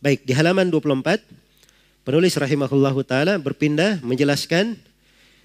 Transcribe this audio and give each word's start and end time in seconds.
Baik, 0.00 0.24
di 0.24 0.32
halaman 0.32 0.72
24 0.72 1.20
penulis 2.08 2.32
rahimahullahu 2.32 3.04
taala 3.04 3.36
berpindah 3.36 4.00
menjelaskan 4.00 4.80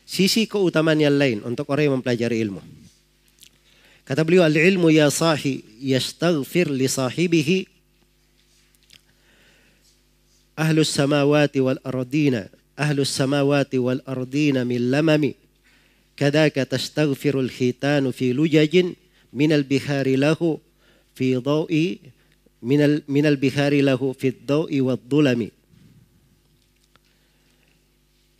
sisi 0.07 0.47
keutamaan 0.47 0.95
yang 0.95 1.11
lain 1.11 1.43
untuk 1.43 1.67
orang 1.75 1.91
yang 1.91 1.95
mempelajari 1.99 2.39
ilmu. 2.39 2.63
Kata 4.07 4.23
beliau 4.23 4.47
al-ilmu 4.47 4.87
ya 4.95 5.11
sahi 5.11 5.59
yastaghfir 5.83 6.71
li 6.71 6.87
sahibihi 6.87 7.67
ahlus 10.55 10.87
samawati 10.87 11.59
wal 11.59 11.83
ardina 11.83 12.47
ahlus 12.79 13.11
samawati 13.11 13.75
wal 13.75 13.99
ardina 14.07 14.63
min 14.63 14.87
lamami 14.87 15.35
kadaka 16.15 16.63
tastaghfirul 16.63 17.51
hitanu 17.51 18.15
fi 18.15 18.31
lujajin 18.31 18.95
minal 19.35 19.67
bihari 19.67 20.15
lahu 20.15 20.63
fi 21.11 21.35
dhawi 21.35 22.14
minal 22.63 23.03
minal 23.09 23.35
bihari 23.35 23.81
lahu 23.83 24.11
fi 24.15 24.31
dhawi 24.31 24.79
wad 24.83 25.01
dhulami. 25.07 25.49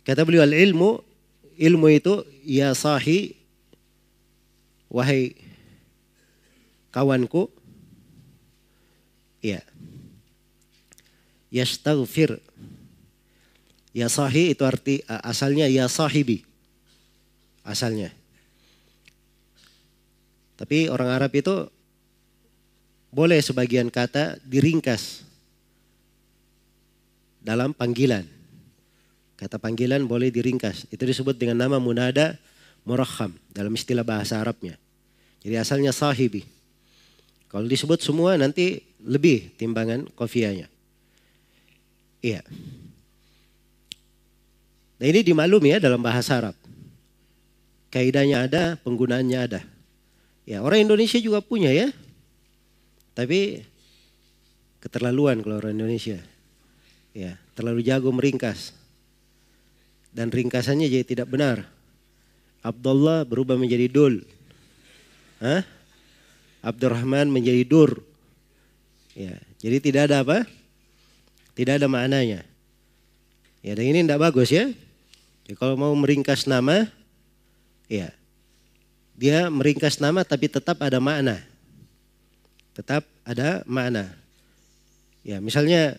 Kata 0.06 0.22
beliau 0.22 0.46
al-ilmu 0.46 1.02
ilmu 1.56 1.86
itu 1.90 2.22
ya 2.46 2.70
sahi 2.76 3.34
wahai 4.92 5.34
kawanku 6.94 7.50
ya 9.42 9.60
yastaghfir. 11.50 12.38
Ya 13.96 14.12
sahi 14.12 14.52
itu 14.52 14.62
arti 14.68 15.00
asalnya 15.08 15.64
ya 15.72 15.88
sahibi. 15.88 16.44
Asalnya. 17.64 18.12
Tapi 20.60 20.92
orang 20.92 21.16
Arab 21.16 21.32
itu 21.32 21.68
boleh 23.10 23.40
sebagian 23.40 23.88
kata 23.88 24.38
diringkas 24.44 25.24
dalam 27.40 27.70
panggilan 27.72 28.26
kata 29.38 29.56
panggilan 29.60 30.04
boleh 30.04 30.32
diringkas 30.32 30.88
itu 30.90 31.02
disebut 31.02 31.38
dengan 31.38 31.66
nama 31.66 31.76
munada 31.78 32.38
murakham 32.82 33.34
dalam 33.52 33.72
istilah 33.72 34.02
bahasa 34.02 34.40
Arabnya 34.40 34.74
jadi 35.44 35.62
asalnya 35.62 35.94
sahibi 35.94 36.56
kalau 37.56 37.66
disebut 37.70 38.02
semua 38.02 38.34
nanti 38.36 38.82
lebih 39.00 39.54
timbangan 39.54 40.04
kofianya. 40.12 40.66
Iya. 42.20 42.42
Nah 45.00 45.06
ini 45.06 45.20
dimaklumi 45.22 45.72
ya 45.72 45.78
dalam 45.78 46.02
bahasa 46.02 46.36
Arab. 46.36 46.56
Kaidahnya 47.88 48.44
ada, 48.44 48.76
penggunaannya 48.82 49.38
ada. 49.38 49.60
Ya 50.44 50.60
orang 50.60 50.84
Indonesia 50.84 51.16
juga 51.16 51.38
punya 51.38 51.70
ya. 51.70 51.88
Tapi 53.16 53.64
keterlaluan 54.84 55.40
kalau 55.40 55.56
orang 55.56 55.72
Indonesia. 55.72 56.20
Ya 57.16 57.40
terlalu 57.56 57.80
jago 57.80 58.12
meringkas. 58.12 58.76
Dan 60.12 60.28
ringkasannya 60.28 60.92
jadi 60.92 61.04
tidak 61.04 61.32
benar. 61.32 61.64
Abdullah 62.60 63.24
berubah 63.24 63.56
menjadi 63.56 63.88
Dul. 63.88 64.24
Hah? 65.40 65.64
Abdurrahman 66.60 67.32
menjadi 67.32 67.64
Dur. 67.64 68.04
Ya, 69.16 69.32
jadi 69.60 69.80
tidak 69.80 70.12
ada 70.12 70.20
apa? 70.20 70.44
Tidak 71.56 71.80
ada 71.80 71.88
maknanya. 71.88 72.44
Ya, 73.64 73.72
dan 73.72 73.84
ini 73.88 74.04
tidak 74.04 74.20
bagus 74.28 74.52
ya. 74.52 74.68
Jadi 75.48 75.54
kalau 75.56 75.76
mau 75.76 75.92
meringkas 75.96 76.44
nama, 76.44 76.88
ya, 77.88 78.12
dia 79.16 79.48
meringkas 79.48 80.00
nama 80.00 80.20
tapi 80.24 80.48
tetap 80.52 80.76
ada 80.80 81.00
makna. 81.00 81.40
Tetap 82.76 83.08
ada 83.24 83.64
makna. 83.64 84.12
Ya, 85.24 85.40
misalnya 85.40 85.96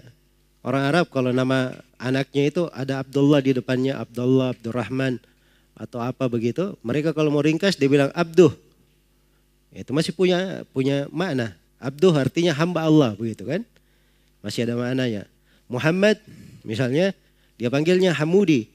orang 0.61 0.83
Arab 0.93 1.05
kalau 1.09 1.33
nama 1.33 1.73
anaknya 1.97 2.53
itu 2.53 2.69
ada 2.69 3.01
Abdullah 3.01 3.41
di 3.41 3.57
depannya, 3.57 3.97
Abdullah, 3.97 4.53
Abdurrahman 4.53 5.17
atau 5.73 5.97
apa 6.01 6.29
begitu, 6.29 6.77
mereka 6.85 7.17
kalau 7.17 7.33
mau 7.33 7.41
ringkas 7.41 7.77
dia 7.77 7.89
bilang 7.89 8.13
Abduh. 8.13 8.53
Itu 9.73 9.93
masih 9.93 10.13
punya 10.13 10.65
punya 10.69 11.05
makna. 11.09 11.57
Abduh 11.77 12.13
artinya 12.13 12.53
hamba 12.53 12.85
Allah 12.85 13.13
begitu 13.13 13.45
kan? 13.45 13.61
Masih 14.41 14.65
ada 14.65 14.73
maknanya. 14.73 15.29
Muhammad 15.69 16.17
misalnya 16.65 17.13
dia 17.57 17.69
panggilnya 17.69 18.13
Hamudi. 18.13 18.69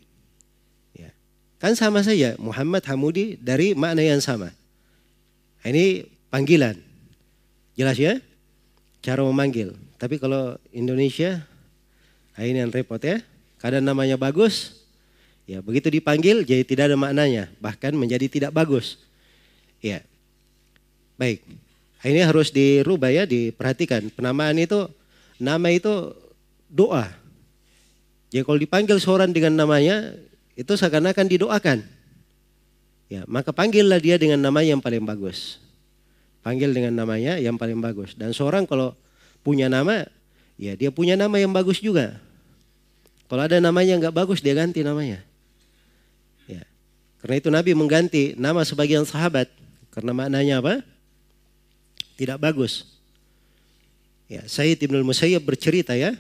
Ya. 0.94 1.10
Kan 1.58 1.74
sama 1.74 2.02
saja 2.06 2.38
Muhammad 2.38 2.82
Hamudi 2.86 3.38
dari 3.38 3.74
makna 3.74 4.02
yang 4.02 4.22
sama. 4.22 4.54
Ini 5.62 6.06
panggilan. 6.30 6.91
Jelas 7.78 7.96
ya? 7.96 8.20
Cara 9.00 9.24
memanggil. 9.24 9.74
Tapi 9.96 10.18
kalau 10.18 10.58
Indonesia 10.74 11.42
ini 12.40 12.64
yang 12.64 12.72
repot 12.72 13.00
ya. 13.02 13.20
Kadang 13.62 13.86
namanya 13.86 14.18
bagus, 14.18 14.82
ya 15.46 15.62
begitu 15.62 15.86
dipanggil 15.86 16.42
jadi 16.42 16.66
tidak 16.66 16.90
ada 16.90 16.98
maknanya, 16.98 17.46
bahkan 17.62 17.94
menjadi 17.94 18.26
tidak 18.26 18.50
bagus. 18.50 18.98
Ya. 19.78 20.02
Baik. 21.14 21.46
Ini 22.02 22.26
harus 22.26 22.50
dirubah 22.50 23.14
ya, 23.14 23.22
diperhatikan. 23.22 24.10
Penamaan 24.10 24.58
itu, 24.58 24.90
nama 25.38 25.70
itu 25.70 26.10
doa. 26.66 27.06
Jadi 28.34 28.42
kalau 28.42 28.58
dipanggil 28.58 28.98
seorang 28.98 29.30
dengan 29.30 29.54
namanya, 29.54 30.10
itu 30.58 30.74
seakan-akan 30.74 31.30
didoakan. 31.30 31.86
Ya, 33.06 33.22
maka 33.30 33.54
panggillah 33.54 34.02
dia 34.02 34.18
dengan 34.18 34.42
nama 34.42 34.66
yang 34.66 34.82
paling 34.82 35.06
bagus. 35.06 35.62
Panggil 36.42 36.74
dengan 36.74 36.94
namanya 36.98 37.38
yang 37.38 37.54
paling 37.54 37.78
bagus. 37.78 38.18
Dan 38.18 38.34
seorang 38.34 38.66
kalau 38.66 38.98
punya 39.46 39.70
nama, 39.70 40.06
ya 40.58 40.74
dia 40.74 40.90
punya 40.90 41.14
nama 41.14 41.38
yang 41.38 41.54
bagus 41.54 41.78
juga. 41.78 42.18
Kalau 43.30 43.42
ada 43.46 43.62
namanya 43.62 43.96
nggak 43.96 44.14
bagus, 44.14 44.42
dia 44.42 44.52
ganti 44.52 44.82
namanya. 44.82 45.22
Ya. 46.50 46.66
Karena 47.22 47.34
itu 47.38 47.48
Nabi 47.48 47.70
mengganti 47.72 48.34
nama 48.34 48.66
sebagian 48.66 49.06
sahabat. 49.06 49.48
Karena 49.94 50.10
maknanya 50.12 50.58
apa? 50.58 50.82
tidak 52.22 52.38
bagus. 52.38 52.86
Ya, 54.30 54.46
Sayyid 54.46 54.80
Ibn 54.86 55.02
Musayyab 55.02 55.42
bercerita 55.44 55.92
ya 55.98 56.14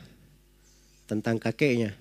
tentang 1.06 1.38
kakeknya. 1.38 1.94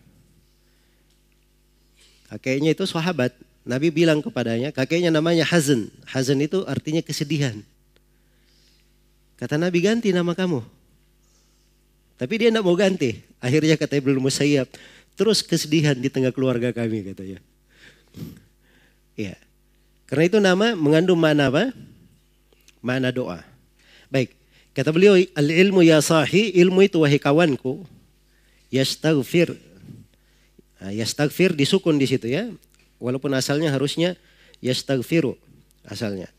Kakeknya 2.33 2.73
itu 2.73 2.83
sahabat. 2.89 3.35
Nabi 3.61 3.93
bilang 3.93 4.25
kepadanya, 4.25 4.73
kakeknya 4.73 5.13
namanya 5.13 5.45
Hazan. 5.45 5.93
Hazan 6.09 6.41
itu 6.41 6.65
artinya 6.65 7.05
kesedihan. 7.05 7.61
Kata 9.41 9.57
Nabi 9.57 9.81
ganti 9.81 10.13
nama 10.13 10.37
kamu. 10.37 10.61
Tapi 12.21 12.33
dia 12.37 12.53
tidak 12.53 12.61
mau 12.61 12.77
ganti. 12.77 13.17
Akhirnya 13.41 13.73
kata 13.73 13.97
Ibn 13.97 14.21
Musayyab, 14.21 14.69
terus 15.17 15.41
kesedihan 15.41 15.97
di 15.97 16.13
tengah 16.13 16.29
keluarga 16.29 16.69
kami 16.69 17.01
katanya. 17.01 17.41
Ya. 19.17 19.33
Karena 20.05 20.23
itu 20.29 20.37
nama 20.37 20.77
mengandung 20.77 21.17
mana 21.17 21.49
apa? 21.49 21.73
Mana 22.85 23.09
doa. 23.09 23.41
Baik, 24.13 24.37
kata 24.77 24.93
beliau 24.93 25.17
al-ilmu 25.33 25.81
ya 25.81 25.97
sahi, 26.05 26.53
ilmu 26.61 26.85
itu 26.85 27.01
wahai 27.01 27.17
kawanku, 27.17 27.81
yastaghfir. 28.69 29.57
Nah, 30.77 30.93
yastaghfir 30.93 31.57
disukun 31.57 31.97
di 31.97 32.05
situ 32.05 32.29
ya. 32.29 32.45
Walaupun 33.01 33.33
asalnya 33.33 33.73
harusnya 33.73 34.13
yastaghfiru 34.61 35.33
asalnya. 35.89 36.29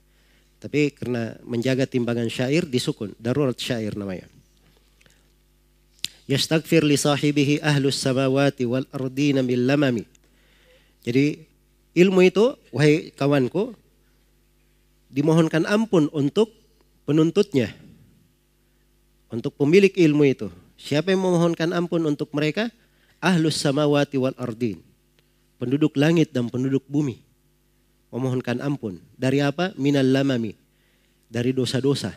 Tapi 0.63 0.95
karena 0.95 1.35
menjaga 1.43 1.91
timbangan 1.91 2.31
syair 2.31 2.63
disukun, 2.63 3.11
darurat 3.19 3.59
syair 3.59 3.99
namanya. 3.99 4.31
Yastaghfir 6.31 6.87
li 6.87 6.95
sahibihi 6.95 7.59
ahlus 7.59 7.99
samawati 7.99 8.63
wal 8.63 8.87
ardina 8.95 9.43
bil 9.43 9.67
lamami. 9.67 10.07
Jadi 11.03 11.43
ilmu 11.99 12.23
itu 12.23 12.55
wahai 12.71 13.11
kawanku 13.11 13.75
dimohonkan 15.11 15.67
ampun 15.67 16.07
untuk 16.15 16.55
penuntutnya 17.03 17.75
untuk 19.33 19.57
pemilik 19.57 19.91
ilmu 19.91 20.29
itu. 20.29 20.53
Siapa 20.77 21.11
yang 21.11 21.25
memohonkan 21.25 21.73
ampun 21.73 22.05
untuk 22.05 22.29
mereka? 22.37 22.69
Ahlus 23.19 23.57
samawati 23.59 24.21
wal 24.21 24.37
ardin. 24.37 24.79
Penduduk 25.57 25.97
langit 25.97 26.31
dan 26.31 26.53
penduduk 26.53 26.85
bumi. 26.87 27.25
Memohonkan 28.13 28.61
ampun. 28.61 29.01
Dari 29.17 29.41
apa? 29.41 29.73
Minal 29.81 30.13
lamami. 30.13 30.53
Dari 31.33 31.51
dosa-dosa. 31.57 32.13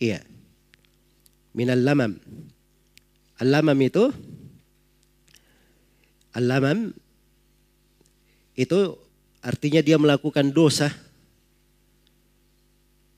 Iya. 0.00 0.24
Minal 1.52 1.84
lamam. 1.84 2.16
Al-lamam 3.40 3.78
itu 3.80 4.08
Al-lamam 6.30 6.94
itu 8.54 8.78
artinya 9.42 9.82
dia 9.82 9.98
melakukan 9.98 10.54
dosa 10.54 10.94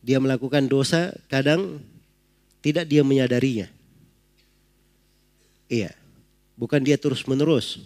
dia 0.03 0.19
melakukan 0.19 0.67
dosa 0.67 1.15
kadang 1.31 1.79
tidak 2.59 2.91
dia 2.91 3.07
menyadarinya. 3.07 3.71
Iya, 5.71 5.95
bukan 6.59 6.83
dia 6.83 6.99
terus 6.99 7.25
menerus. 7.25 7.81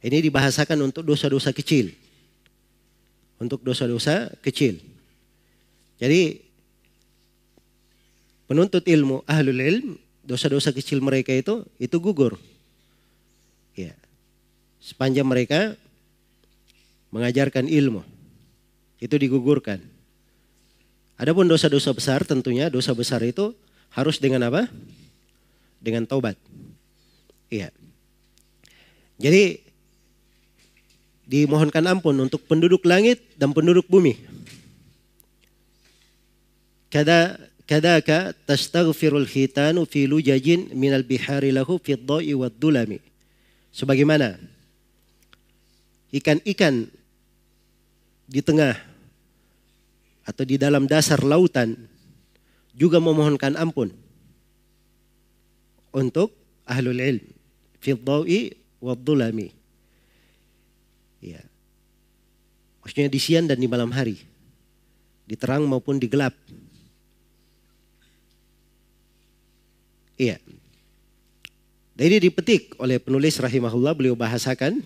Ini 0.00 0.24
dibahasakan 0.24 0.88
untuk 0.88 1.04
dosa-dosa 1.04 1.52
kecil. 1.52 1.92
Untuk 3.38 3.62
dosa-dosa 3.62 4.34
kecil. 4.42 4.82
Jadi 5.98 6.42
penuntut 8.50 8.82
ilmu, 8.86 9.22
ahlul 9.26 9.62
ilm, 9.62 9.88
dosa-dosa 10.26 10.74
kecil 10.74 10.98
mereka 10.98 11.30
itu 11.32 11.62
itu 11.78 11.96
gugur. 12.02 12.34
Ya. 13.78 13.94
Sepanjang 14.82 15.26
mereka 15.26 15.78
mengajarkan 17.14 17.70
ilmu. 17.70 18.02
Itu 18.98 19.14
digugurkan. 19.14 19.78
Adapun 21.18 21.50
dosa-dosa 21.50 21.94
besar 21.94 22.22
tentunya 22.22 22.70
dosa 22.70 22.94
besar 22.94 23.22
itu 23.26 23.54
harus 23.90 24.22
dengan 24.22 24.46
apa? 24.46 24.70
Dengan 25.82 26.06
taubat. 26.06 26.34
Iya. 27.50 27.70
Jadi 29.18 29.58
dimohonkan 31.28 31.84
ampun 31.84 32.16
untuk 32.24 32.40
penduduk 32.48 32.88
langit 32.88 33.20
dan 33.36 33.52
penduduk 33.52 33.84
bumi. 33.84 34.16
Kada 36.88 37.36
kadaka 37.68 38.32
tastaghfirul 38.48 39.28
khitanu 39.28 39.84
fi 39.84 40.08
lujajin 40.08 40.72
minal 40.72 41.04
bihari 41.04 41.52
lahu 41.52 41.76
fi 41.76 42.00
dha'i 42.00 42.32
wad 42.32 42.56
dulami. 42.56 42.96
Sebagaimana 43.76 44.40
ikan-ikan 46.16 46.88
di 48.24 48.40
tengah 48.40 48.72
atau 50.24 50.44
di 50.48 50.56
dalam 50.56 50.88
dasar 50.88 51.20
lautan 51.20 51.76
juga 52.72 52.96
memohonkan 53.04 53.52
ampun 53.60 53.92
untuk 55.92 56.32
ahlul 56.64 56.96
ilm 56.96 57.24
fi 57.84 57.92
dha'i 57.92 58.56
wad 58.80 59.04
dulami. 59.04 59.52
Ya. 61.18 61.42
Maksudnya 62.88 63.12
di 63.12 63.20
siang 63.20 63.44
dan 63.44 63.60
di 63.60 63.68
malam 63.68 63.92
hari. 63.92 64.16
Di 65.28 65.36
terang 65.36 65.68
maupun 65.68 66.00
di 66.00 66.08
gelap. 66.08 66.32
Iya. 70.16 70.40
Dan 71.92 72.04
ini 72.08 72.16
dipetik 72.32 72.80
oleh 72.80 72.96
penulis 72.96 73.36
rahimahullah 73.36 73.92
beliau 73.92 74.16
bahasakan 74.16 74.80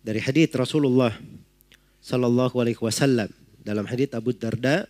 dari 0.00 0.24
hadits 0.24 0.56
Rasulullah 0.56 1.12
sallallahu 2.00 2.56
alaihi 2.64 2.80
wasallam 2.80 3.28
dalam 3.60 3.84
hadits 3.84 4.16
Abu 4.16 4.32
Darda 4.32 4.88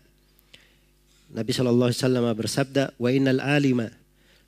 Nabi 1.34 1.50
sallallahu 1.50 1.90
alaihi 1.90 2.00
wasallam 2.06 2.26
bersabda 2.38 2.94
wa 3.02 3.08
innal 3.10 3.42
alima 3.42 3.90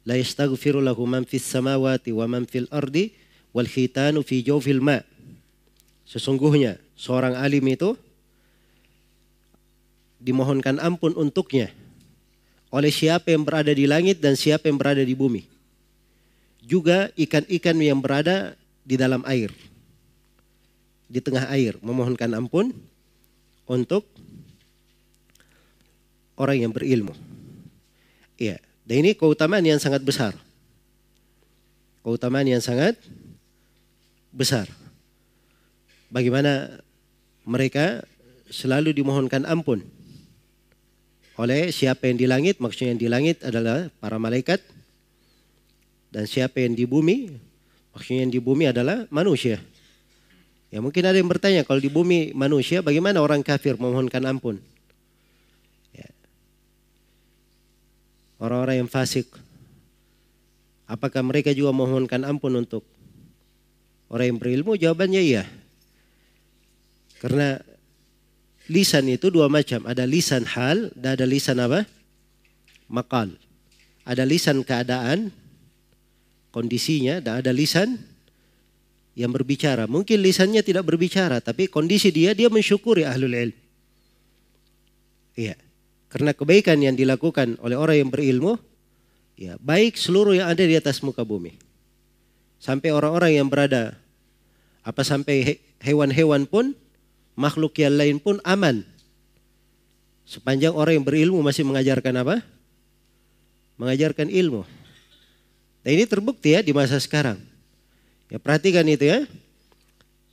la 0.06 0.14
yastaghfiru 0.14 0.78
lahu 0.78 1.10
man 1.10 1.26
fis 1.26 1.42
samawati 1.42 2.14
wa 2.14 2.30
man 2.30 2.46
fil 2.46 2.70
ardi 2.70 3.18
wal 3.50 3.66
khitanu 3.66 4.22
fi 4.22 4.46
jawfil 4.46 4.78
ma 4.78 5.02
sesungguhnya 6.06 6.78
seorang 7.00 7.32
alim 7.32 7.64
itu 7.72 7.96
dimohonkan 10.20 10.76
ampun 10.84 11.16
untuknya 11.16 11.72
oleh 12.68 12.92
siapa 12.92 13.32
yang 13.32 13.40
berada 13.40 13.72
di 13.72 13.88
langit 13.88 14.20
dan 14.20 14.36
siapa 14.36 14.68
yang 14.68 14.76
berada 14.76 15.00
di 15.00 15.16
bumi. 15.16 15.48
Juga 16.60 17.08
ikan-ikan 17.16 17.74
yang 17.80 17.98
berada 17.98 18.54
di 18.84 19.00
dalam 19.00 19.24
air. 19.24 19.50
Di 21.10 21.18
tengah 21.18 21.48
air 21.50 21.74
memohonkan 21.80 22.30
ampun 22.36 22.70
untuk 23.64 24.06
orang 26.38 26.62
yang 26.62 26.70
berilmu. 26.70 27.16
Iya, 28.38 28.62
dan 28.86 28.94
ini 29.02 29.18
keutamaan 29.18 29.66
yang 29.66 29.82
sangat 29.82 30.04
besar. 30.06 30.36
Keutamaan 32.06 32.46
yang 32.46 32.62
sangat 32.62 32.94
besar. 34.30 34.70
Bagaimana 36.06 36.78
mereka 37.50 38.06
selalu 38.46 38.94
dimohonkan 38.94 39.42
ampun 39.42 39.82
oleh 41.40 41.72
siapa 41.72 42.04
yang 42.04 42.20
di 42.20 42.28
langit, 42.28 42.60
maksudnya 42.60 42.92
yang 42.92 43.00
di 43.00 43.08
langit 43.08 43.40
adalah 43.40 43.88
para 43.96 44.20
malaikat. 44.20 44.60
Dan 46.12 46.28
siapa 46.28 46.60
yang 46.60 46.76
di 46.76 46.84
bumi, 46.84 47.32
maksudnya 47.96 48.28
yang 48.28 48.32
di 48.36 48.40
bumi 48.44 48.68
adalah 48.68 49.08
manusia. 49.08 49.56
Ya 50.68 50.84
mungkin 50.84 51.00
ada 51.00 51.16
yang 51.16 51.32
bertanya, 51.32 51.64
kalau 51.64 51.80
di 51.80 51.88
bumi 51.88 52.36
manusia, 52.36 52.84
bagaimana 52.84 53.24
orang 53.24 53.40
kafir 53.40 53.80
memohonkan 53.80 54.20
ampun? 54.28 54.60
Ya. 55.96 56.12
Orang-orang 58.36 58.84
yang 58.84 58.90
fasik, 58.92 59.32
apakah 60.84 61.24
mereka 61.24 61.56
juga 61.56 61.72
memohonkan 61.72 62.20
ampun 62.28 62.52
untuk 62.52 62.84
orang 64.12 64.36
yang 64.36 64.38
berilmu? 64.44 64.76
Jawabannya 64.76 65.24
iya. 65.24 65.48
Karena 67.20 67.60
lisan 68.72 69.04
itu 69.12 69.28
dua 69.28 69.52
macam. 69.52 69.84
Ada 69.84 70.08
lisan 70.08 70.48
hal 70.48 70.88
dan 70.96 71.20
ada 71.20 71.26
lisan 71.28 71.60
apa? 71.60 71.84
Makal. 72.88 73.36
Ada 74.08 74.24
lisan 74.24 74.64
keadaan, 74.64 75.28
kondisinya, 76.48 77.20
dan 77.20 77.44
ada 77.44 77.52
lisan 77.52 78.00
yang 79.12 79.30
berbicara. 79.30 79.84
Mungkin 79.84 80.24
lisannya 80.24 80.64
tidak 80.64 80.88
berbicara, 80.88 81.44
tapi 81.44 81.68
kondisi 81.68 82.08
dia, 82.08 82.32
dia 82.32 82.48
mensyukuri 82.48 83.04
ahlul 83.04 83.36
ilm. 83.36 83.56
Iya. 85.36 85.54
Karena 86.10 86.34
kebaikan 86.34 86.80
yang 86.82 86.98
dilakukan 86.98 87.60
oleh 87.62 87.78
orang 87.78 88.02
yang 88.02 88.10
berilmu, 88.10 88.58
ya 89.38 89.54
baik 89.62 89.94
seluruh 89.94 90.34
yang 90.34 90.50
ada 90.50 90.64
di 90.66 90.74
atas 90.74 91.04
muka 91.06 91.22
bumi. 91.22 91.54
Sampai 92.58 92.90
orang-orang 92.90 93.38
yang 93.38 93.46
berada, 93.46 93.94
apa 94.82 95.06
sampai 95.06 95.62
hewan-hewan 95.78 96.50
pun 96.50 96.74
makhluk 97.40 97.72
yang 97.80 97.96
lain 97.96 98.20
pun 98.20 98.36
aman. 98.44 98.84
Sepanjang 100.28 100.76
orang 100.76 101.00
yang 101.00 101.06
berilmu 101.08 101.40
masih 101.40 101.64
mengajarkan 101.64 102.20
apa? 102.20 102.44
Mengajarkan 103.80 104.28
ilmu. 104.28 104.68
Dan 105.80 105.90
ini 105.96 106.04
terbukti 106.04 106.52
ya 106.52 106.60
di 106.60 106.76
masa 106.76 107.00
sekarang. 107.00 107.40
Ya 108.28 108.36
perhatikan 108.36 108.84
itu 108.84 109.08
ya. 109.08 109.24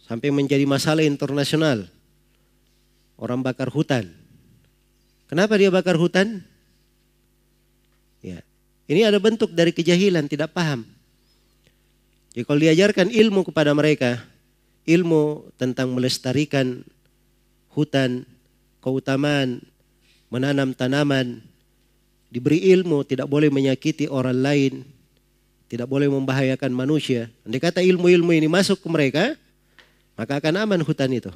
Sampai 0.03 0.35
menjadi 0.35 0.67
masalah 0.67 1.07
internasional. 1.07 1.87
Orang 3.15 3.41
bakar 3.41 3.71
hutan. 3.71 4.11
Kenapa 5.31 5.55
dia 5.55 5.71
bakar 5.71 5.95
hutan? 5.95 6.43
Ya. 8.21 8.43
Ini 8.87 9.07
ada 9.07 9.19
bentuk 9.19 9.51
dari 9.51 9.75
kejahilan, 9.75 10.29
tidak 10.29 10.55
paham. 10.55 10.87
Jadi 12.31 12.43
kalau 12.45 12.59
diajarkan 12.61 13.07
ilmu 13.11 13.43
kepada 13.49 13.73
mereka, 13.73 14.23
ilmu 14.87 15.51
tentang 15.59 15.91
melestarikan 15.91 16.85
hutan, 17.77 18.25
keutamaan 18.81 19.61
menanam 20.33 20.73
tanaman, 20.73 21.45
diberi 22.33 22.65
ilmu 22.73 23.05
tidak 23.05 23.29
boleh 23.29 23.53
menyakiti 23.53 24.09
orang 24.09 24.33
lain, 24.33 24.73
tidak 25.69 25.85
boleh 25.85 26.09
membahayakan 26.09 26.73
manusia. 26.73 27.29
Andai 27.45 27.61
kata 27.61 27.85
ilmu-ilmu 27.85 28.33
ini 28.33 28.49
masuk 28.49 28.81
ke 28.81 28.87
mereka, 28.89 29.23
maka 30.17 30.41
akan 30.41 30.65
aman 30.65 30.81
hutan 30.81 31.13
itu. 31.13 31.29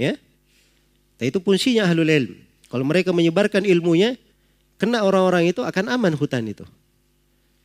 Ya. 0.00 0.16
Dan 1.20 1.30
itu 1.30 1.38
fungsinya 1.38 1.86
ahlul 1.86 2.08
ilm. 2.08 2.32
Kalau 2.72 2.82
mereka 2.82 3.14
menyebarkan 3.14 3.62
ilmunya, 3.62 4.18
kena 4.80 5.06
orang-orang 5.06 5.52
itu 5.52 5.62
akan 5.62 5.92
aman 5.94 6.16
hutan 6.18 6.42
itu. 6.48 6.66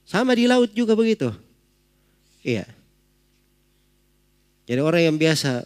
Sama 0.05 0.37
di 0.37 0.45
laut 0.45 0.69
juga 0.75 0.93
begitu. 0.93 1.33
Iya. 2.45 2.69
Jadi 4.69 4.81
orang 4.85 5.01
yang 5.01 5.17
biasa 5.17 5.65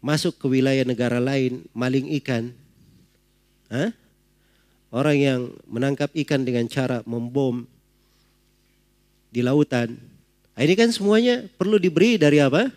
masuk 0.00 0.36
ke 0.38 0.46
wilayah 0.46 0.84
negara 0.86 1.18
lain 1.18 1.64
maling 1.72 2.10
ikan. 2.22 2.52
Hah? 3.72 3.90
Orang 4.94 5.18
yang 5.18 5.40
menangkap 5.66 6.14
ikan 6.14 6.46
dengan 6.46 6.64
cara 6.70 7.02
membom 7.04 7.66
di 9.28 9.42
lautan. 9.42 9.98
Nah, 10.56 10.62
ini 10.64 10.72
kan 10.72 10.88
semuanya 10.88 11.44
perlu 11.60 11.76
diberi 11.76 12.16
dari 12.16 12.40
apa? 12.40 12.72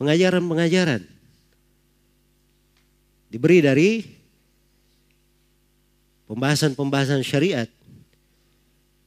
Pengajaran-pengajaran. 0.00 1.04
Diberi 3.30 3.58
dari 3.62 3.90
pembahasan-pembahasan 6.26 7.22
syariat. 7.22 7.70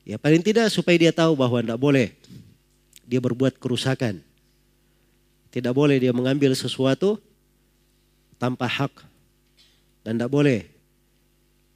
Ya 0.08 0.18
paling 0.18 0.42
tidak 0.42 0.72
supaya 0.72 0.98
dia 0.98 1.14
tahu 1.14 1.36
bahwa 1.38 1.62
tidak 1.62 1.78
boleh 1.78 2.08
dia 3.06 3.20
berbuat 3.20 3.58
kerusakan. 3.58 4.22
Tidak 5.50 5.74
boleh 5.74 5.98
dia 5.98 6.14
mengambil 6.14 6.54
sesuatu 6.54 7.18
tanpa 8.38 8.70
hak. 8.70 8.94
Dan 10.06 10.16
tidak 10.18 10.32
boleh 10.32 10.60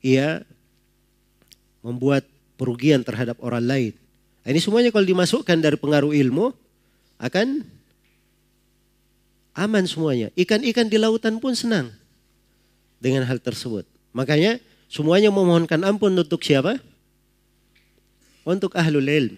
ia 0.04 0.44
membuat 1.84 2.24
perugian 2.56 3.04
terhadap 3.04 3.40
orang 3.44 3.66
lain. 3.66 3.94
Nah, 4.44 4.50
ini 4.52 4.60
semuanya 4.60 4.90
kalau 4.92 5.08
dimasukkan 5.08 5.58
dari 5.60 5.76
pengaruh 5.80 6.12
ilmu 6.12 6.52
akan 7.20 7.64
aman 9.56 9.86
semuanya. 9.88 10.30
Ikan-ikan 10.36 10.92
di 10.92 10.98
lautan 11.00 11.40
pun 11.40 11.56
senang 11.56 11.92
dengan 13.00 13.24
hal 13.28 13.40
tersebut. 13.40 13.88
Makanya 14.12 14.60
semuanya 14.92 15.32
memohonkan 15.32 15.82
ampun 15.84 16.14
untuk 16.14 16.44
siapa? 16.44 16.80
Untuk 18.44 18.76
ahlul 18.76 19.08
ilm. 19.08 19.36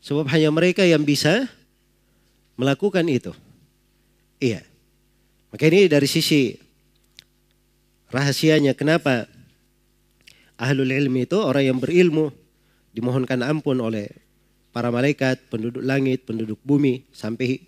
Sebab 0.00 0.24
hanya 0.32 0.48
mereka 0.48 0.86
yang 0.86 1.04
bisa 1.04 1.48
melakukan 2.56 3.04
itu. 3.06 3.32
Iya. 4.40 4.64
Maka 5.52 5.68
ini 5.70 5.88
dari 5.88 6.08
sisi 6.10 6.56
rahasianya 8.10 8.76
kenapa 8.76 9.28
Ahlul 10.56 10.88
ilmi 10.88 11.28
itu 11.28 11.36
orang 11.36 11.68
yang 11.68 11.78
berilmu 11.78 12.32
dimohonkan 12.96 13.44
ampun 13.44 13.76
oleh 13.76 14.08
para 14.72 14.88
malaikat, 14.88 15.40
penduduk 15.52 15.84
langit, 15.84 16.24
penduduk 16.24 16.56
bumi 16.64 17.04
sampai 17.12 17.60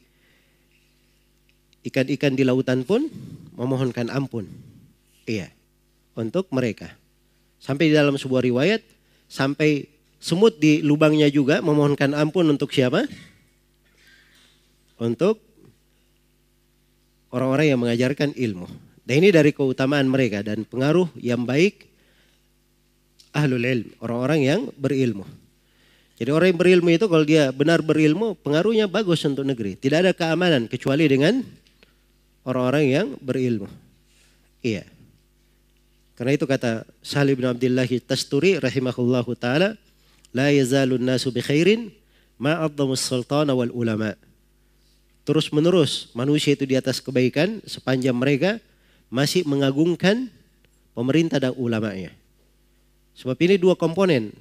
ikan-ikan 1.85 2.33
di 2.33 2.49
lautan 2.49 2.85
pun 2.85 3.12
memohonkan 3.57 4.09
ampun. 4.09 4.49
Iya. 5.28 5.52
Untuk 6.16 6.49
mereka. 6.50 6.97
Sampai 7.61 7.92
di 7.92 7.95
dalam 7.95 8.16
sebuah 8.16 8.42
riwayat 8.42 8.80
sampai 9.28 9.87
semut 10.18 10.57
di 10.57 10.80
lubangnya 10.80 11.28
juga 11.28 11.61
memohonkan 11.61 12.16
ampun 12.16 12.49
untuk 12.49 12.73
siapa? 12.73 13.04
Untuk 14.98 15.38
orang-orang 17.30 17.66
yang 17.74 17.80
mengajarkan 17.80 18.34
ilmu. 18.34 18.66
Dan 19.08 19.24
ini 19.24 19.32
dari 19.32 19.56
keutamaan 19.56 20.04
mereka 20.04 20.44
dan 20.44 20.68
pengaruh 20.68 21.08
yang 21.16 21.48
baik 21.48 21.88
ahlul 23.32 23.64
ilm, 23.64 23.88
orang-orang 24.04 24.40
yang 24.44 24.60
berilmu. 24.76 25.24
Jadi 26.18 26.30
orang 26.34 26.50
yang 26.50 26.60
berilmu 26.60 26.88
itu 26.90 27.06
kalau 27.06 27.24
dia 27.24 27.54
benar 27.54 27.80
berilmu, 27.80 28.34
pengaruhnya 28.42 28.90
bagus 28.90 29.22
untuk 29.22 29.46
negeri. 29.46 29.78
Tidak 29.78 30.02
ada 30.02 30.12
keamanan 30.12 30.66
kecuali 30.66 31.06
dengan 31.06 31.40
orang-orang 32.42 32.84
yang 32.90 33.06
berilmu. 33.22 33.70
Iya. 34.60 34.82
Karena 36.18 36.34
itu 36.34 36.50
kata 36.50 36.82
Salih 36.98 37.38
bin 37.38 37.46
Abdullah 37.46 37.86
Tasturi 38.02 38.58
rahimahullahu 38.58 39.30
taala, 39.38 39.78
la 40.34 40.50
yazalun 40.50 41.06
nasu 41.06 41.30
bi 41.30 41.38
khairin 41.38 41.94
ma 42.42 42.66
sultana 42.98 43.54
wal 43.54 43.70
ulama. 43.70 44.18
Terus 45.28 45.52
menerus 45.52 46.08
manusia 46.16 46.56
itu 46.56 46.64
di 46.64 46.73
atas 46.73 47.04
kebaikan 47.04 47.61
sepanjang 47.68 48.16
mereka 48.16 48.64
masih 49.12 49.44
mengagungkan 49.44 50.32
pemerintah 50.97 51.37
dan 51.37 51.52
ulamanya. 51.52 52.16
Sebab 53.12 53.37
ini 53.44 53.61
dua 53.61 53.76
komponen. 53.76 54.32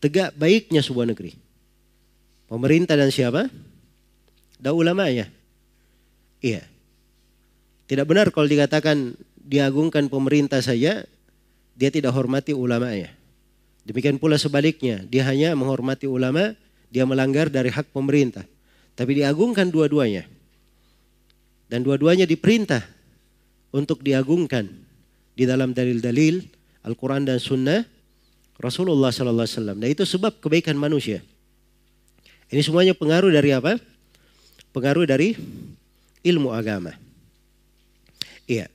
Tegak 0.00 0.32
baiknya 0.32 0.80
sebuah 0.80 1.12
negeri. 1.12 1.36
Pemerintah 2.48 2.96
dan 2.96 3.12
siapa? 3.12 3.52
Dan 4.56 4.72
ulamanya. 4.72 5.28
Iya. 6.40 6.64
Tidak 7.84 8.08
benar 8.08 8.32
kalau 8.32 8.48
dikatakan 8.48 9.12
diagungkan 9.36 10.08
pemerintah 10.08 10.64
saja, 10.64 11.04
dia 11.76 11.90
tidak 11.92 12.16
hormati 12.16 12.56
ulamanya. 12.56 13.12
Demikian 13.84 14.16
pula 14.16 14.40
sebaliknya, 14.40 15.04
dia 15.04 15.28
hanya 15.28 15.52
menghormati 15.52 16.08
ulama, 16.08 16.56
dia 16.88 17.04
melanggar 17.04 17.52
dari 17.52 17.68
hak 17.68 17.92
pemerintah. 17.92 18.48
Tapi 18.98 19.22
diagungkan 19.22 19.70
dua-duanya. 19.70 20.26
Dan 21.70 21.86
dua-duanya 21.86 22.26
diperintah 22.26 22.82
untuk 23.70 24.02
diagungkan 24.02 24.66
di 25.38 25.46
dalam 25.46 25.70
dalil-dalil 25.70 26.42
Al-Quran 26.82 27.22
dan 27.22 27.38
Sunnah 27.38 27.86
Rasulullah 28.58 29.14
Sallallahu 29.14 29.46
Alaihi 29.46 29.54
Wasallam. 29.54 29.78
Nah 29.78 29.86
itu 29.86 30.02
sebab 30.02 30.42
kebaikan 30.42 30.74
manusia. 30.74 31.22
Ini 32.50 32.58
semuanya 32.58 32.90
pengaruh 32.96 33.30
dari 33.30 33.54
apa? 33.54 33.78
Pengaruh 34.74 35.06
dari 35.06 35.38
ilmu 36.26 36.50
agama. 36.50 36.96
Iya. 38.50 38.66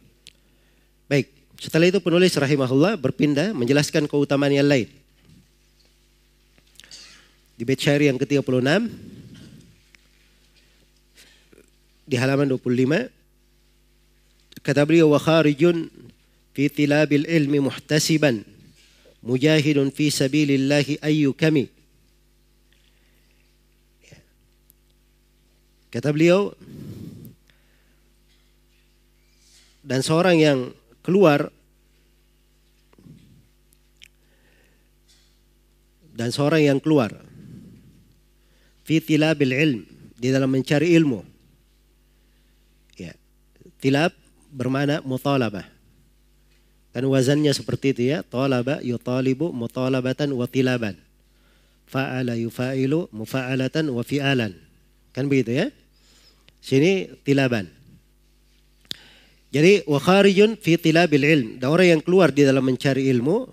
Baik. 1.11 1.27
Setelah 1.59 1.91
itu 1.91 1.99
penulis 1.99 2.31
rahimahullah 2.31 2.95
berpindah 2.95 3.51
menjelaskan 3.51 4.07
keutamaan 4.07 4.55
yang 4.55 4.69
lain. 4.69 4.87
Di 7.59 7.67
bait 7.67 7.81
syair 7.81 8.07
yang 8.07 8.15
ke-36 8.15 8.63
di 12.03 12.19
halaman 12.19 12.51
25 12.51 13.09
kata 14.63 14.81
beliau 14.87 15.11
wa 15.11 15.19
kharijun 15.19 15.91
fi 16.55 16.69
tilabil 16.69 17.25
ilmi 17.27 17.59
muhtasiban 17.63 18.45
mujahidun 19.23 19.89
fi 19.89 20.11
sabilillahi 20.11 20.99
ayyu 20.99 21.31
kami. 21.31 21.71
Kata 25.89 26.09
beliau 26.09 26.51
dan 29.85 30.01
seorang 30.01 30.41
yang 30.41 30.59
keluar 31.05 31.53
dan 36.17 36.33
seorang 36.33 36.65
yang 36.65 36.79
keluar 36.81 37.13
fi 38.87 39.03
tilabil 39.03 39.53
ilm 39.53 39.81
di 40.17 40.33
dalam 40.33 40.49
mencari 40.49 40.97
ilmu 40.97 41.32
tilab 43.83 44.15
bermana 44.47 45.03
mutalabah 45.03 45.67
Kan 46.93 47.09
wazannya 47.09 47.49
seperti 47.57 47.97
itu 47.97 48.03
ya. 48.13 48.21
Talaba 48.21 48.77
yutalibu 48.85 49.49
mutalabatan 49.49 50.29
wa 50.37 50.45
tilaban. 50.45 50.93
Fa'ala 51.89 52.37
yufa'ilu 52.37 53.09
mufa'alatan 53.09 53.89
wa 53.89 54.05
fi'alan. 54.05 54.53
Kan 55.09 55.25
begitu 55.25 55.57
ya. 55.57 55.67
Sini 56.61 57.09
tilaban. 57.25 57.65
Jadi 59.49 59.89
wa 59.89 59.97
kharijun 59.97 60.53
fi 60.53 60.77
tilabil 60.77 61.25
ilm. 61.25 61.49
Dan 61.57 61.73
orang 61.73 61.97
yang 61.97 62.01
keluar 62.05 62.29
di 62.29 62.45
dalam 62.45 62.61
mencari 62.61 63.09
ilmu 63.09 63.49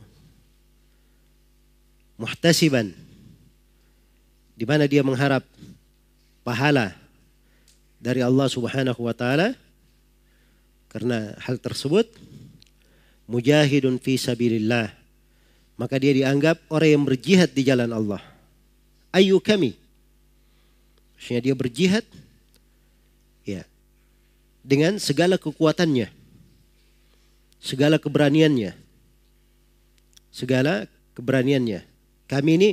muhtasiban. 2.20 2.92
Di 4.52 4.68
mana 4.68 4.84
dia 4.84 5.00
mengharap 5.00 5.48
pahala 6.44 6.92
dari 7.96 8.20
Allah 8.20 8.52
Subhanahu 8.52 9.00
wa 9.00 9.16
taala 9.16 9.56
karena 10.90 11.38
hal 11.38 11.62
tersebut 11.62 12.10
mujahidun 13.30 14.02
fi 14.02 14.18
sabilillah. 14.18 14.90
Maka 15.78 15.96
dia 15.96 16.12
dianggap 16.12 16.60
orang 16.68 16.90
yang 16.92 17.04
berjihad 17.06 17.54
di 17.56 17.64
jalan 17.64 17.88
Allah. 17.88 18.20
Ayu 19.14 19.40
kami. 19.40 19.78
Maksudnya 21.16 21.40
dia 21.40 21.54
berjihad 21.56 22.04
ya 23.46 23.64
dengan 24.60 24.98
segala 25.00 25.40
kekuatannya. 25.40 26.10
Segala 27.62 27.96
keberaniannya. 27.96 28.76
Segala 30.28 30.84
keberaniannya. 31.16 31.80
Kami 32.28 32.50
ini 32.60 32.70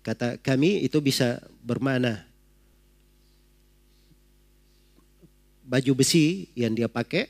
kata 0.00 0.40
kami 0.40 0.82
itu 0.82 0.98
bisa 1.04 1.38
bermakna 1.62 2.29
baju 5.64 5.92
besi 5.98 6.50
yang 6.56 6.74
dia 6.74 6.90
pakai 6.90 7.28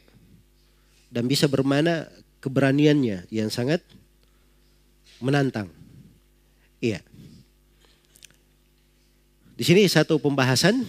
dan 1.10 1.26
bisa 1.26 1.50
bermana 1.50 2.06
keberaniannya 2.40 3.28
yang 3.28 3.50
sangat 3.52 3.84
menantang. 5.20 5.68
Iya. 6.80 7.04
Di 9.60 9.64
sini 9.68 9.84
satu 9.84 10.16
pembahasan 10.16 10.88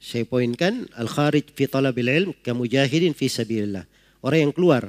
saya 0.00 0.24
poinkan 0.24 0.88
al-kharij 0.96 1.52
fi 1.52 1.68
talabil 1.68 2.08
ilm 2.08 2.32
kamujahidin 2.40 3.12
fi 3.12 3.28
sabilillah. 3.28 3.84
Orang 4.24 4.48
yang 4.48 4.52
keluar 4.56 4.88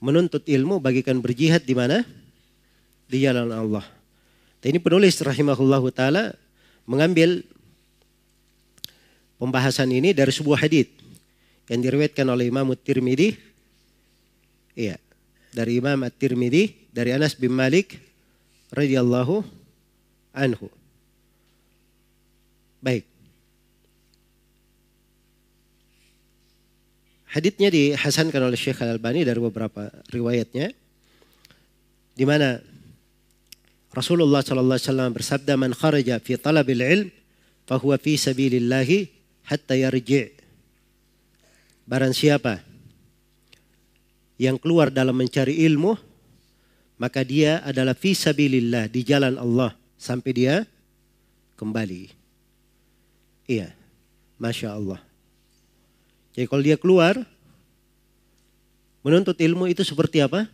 menuntut 0.00 0.48
ilmu 0.48 0.80
bagikan 0.80 1.20
berjihad 1.20 1.68
di 1.68 1.76
mana? 1.76 2.00
Di 3.04 3.20
jalan 3.20 3.52
Allah. 3.52 3.84
Dan 4.64 4.76
ini 4.76 4.80
penulis 4.80 5.20
rahimahullahu 5.20 5.92
taala 5.92 6.32
mengambil 6.88 7.44
pembahasan 9.40 9.88
ini 9.88 10.12
dari 10.12 10.30
sebuah 10.30 10.68
hadis 10.68 10.92
yang 11.72 11.80
diriwayatkan 11.80 12.28
oleh 12.28 12.52
Imam 12.52 12.68
Tirmidzi. 12.76 13.34
Iya 14.76 15.00
dari 15.50 15.82
Imam 15.82 15.98
At-Tirmidzi 16.06 16.90
dari 16.94 17.10
Anas 17.14 17.34
bin 17.34 17.54
Malik 17.54 17.98
radhiyallahu 18.70 19.42
anhu. 20.34 20.70
Baik. 22.80 23.04
Haditnya 27.30 27.70
dihasankan 27.70 28.42
oleh 28.42 28.58
Syekh 28.58 28.82
Al-Albani 28.82 29.22
dari 29.22 29.38
beberapa 29.38 29.86
riwayatnya 30.10 30.74
di 32.18 32.24
mana 32.26 32.58
Rasulullah 33.94 34.42
sallallahu 34.42 34.78
alaihi 34.78 34.90
wasallam 34.90 35.10
bersabda 35.14 35.54
man 35.54 35.70
kharaja 35.74 36.18
fi 36.18 36.34
talabil 36.38 36.82
ilm 36.82 37.08
fahuwa 37.70 37.98
fi 38.02 38.18
sabilillah 38.18 38.86
hatta 39.50 39.74
yarji' 39.74 40.40
Barang 41.90 42.14
siapa 42.14 42.62
yang 44.38 44.54
keluar 44.62 44.94
dalam 44.94 45.10
mencari 45.10 45.58
ilmu, 45.66 45.98
maka 47.02 47.26
dia 47.26 47.58
adalah 47.66 47.98
fisabilillah 47.98 48.86
di 48.86 49.02
jalan 49.02 49.34
Allah 49.34 49.74
sampai 49.98 50.30
dia 50.30 50.54
kembali. 51.58 52.14
Iya, 53.50 53.74
masya 54.38 54.78
Allah. 54.78 55.02
Jadi 56.30 56.46
kalau 56.46 56.62
dia 56.62 56.78
keluar 56.78 57.18
menuntut 59.02 59.34
ilmu 59.34 59.66
itu 59.66 59.82
seperti 59.82 60.22
apa? 60.22 60.46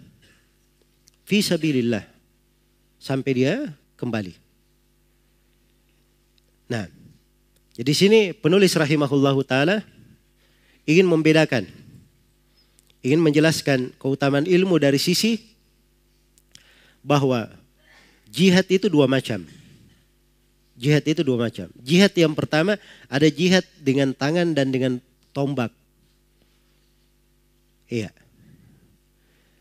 Fisabilillah 1.29 2.09
sampai 2.97 3.33
dia 3.37 3.55
kembali. 4.01 4.33
Nah, 6.73 6.96
jadi 7.77 7.93
sini 7.93 8.21
penulis 8.33 8.73
rahimahullahu 8.73 9.45
taala 9.45 9.85
ingin 10.89 11.05
membedakan 11.05 11.69
ingin 13.07 13.23
menjelaskan 13.23 13.95
keutamaan 14.03 14.49
ilmu 14.49 14.83
dari 14.83 14.99
sisi 14.99 15.39
bahwa 17.07 17.47
jihad 18.27 18.67
itu 18.67 18.91
dua 18.91 19.07
macam. 19.07 19.47
Jihad 20.75 21.07
itu 21.07 21.23
dua 21.23 21.47
macam. 21.47 21.71
Jihad 21.79 22.11
yang 22.19 22.35
pertama 22.35 22.75
ada 23.07 23.31
jihad 23.31 23.63
dengan 23.79 24.11
tangan 24.11 24.53
dan 24.59 24.75
dengan 24.75 24.99
tombak. 25.31 25.71
Iya. 27.87 28.11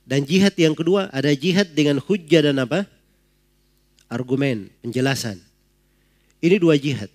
Dan 0.09 0.25
jihad 0.25 0.57
yang 0.57 0.73
kedua 0.73 1.13
ada 1.13 1.29
jihad 1.37 1.69
dengan 1.77 2.01
hujah 2.01 2.49
dan 2.49 2.57
apa? 2.57 2.89
Argumen, 4.09 4.73
penjelasan. 4.81 5.37
Ini 6.41 6.57
dua 6.57 6.77
jihad. 6.81 7.13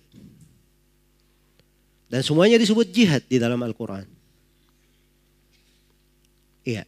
Dan 2.11 2.27
semuanya 2.27 2.59
disebut 2.59 2.91
jihad 2.91 3.23
di 3.23 3.39
dalam 3.39 3.55
Al-Quran. 3.63 4.03
Iya. 6.67 6.83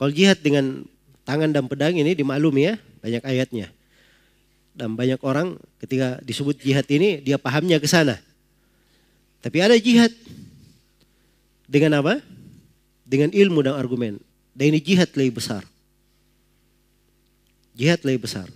Kalau 0.00 0.08
jihad 0.08 0.40
dengan 0.40 0.88
tangan 1.28 1.52
dan 1.52 1.68
pedang 1.68 1.92
ini 1.92 2.16
dimaklumi 2.16 2.72
ya, 2.72 2.74
banyak 3.04 3.20
ayatnya. 3.28 3.68
Dan 4.72 4.96
banyak 4.96 5.20
orang 5.20 5.60
ketika 5.84 6.16
disebut 6.24 6.56
jihad 6.56 6.88
ini 6.88 7.20
dia 7.20 7.36
pahamnya 7.36 7.76
ke 7.76 7.84
sana. 7.84 8.16
Tapi 9.44 9.60
ada 9.60 9.76
jihad 9.76 10.08
dengan 11.68 12.00
apa? 12.00 12.24
Dengan 13.04 13.28
ilmu 13.28 13.60
dan 13.60 13.76
argumen. 13.76 14.16
Dan 14.56 14.72
ini 14.72 14.80
jihad 14.80 15.12
lebih 15.12 15.36
besar. 15.36 15.68
Jihad 17.76 18.00
lebih 18.08 18.24
besar. 18.24 18.48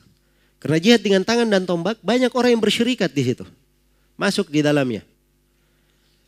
Karena 0.65 0.81
jihad 0.81 1.05
dengan 1.05 1.29
tangan 1.29 1.53
dan 1.53 1.69
tombak 1.69 2.01
banyak 2.01 2.33
orang 2.33 2.57
yang 2.57 2.63
bersyirikat 2.65 3.13
di 3.13 3.23
situ. 3.29 3.45
Masuk 4.23 4.55
di 4.55 4.63
dalamnya. 4.63 5.03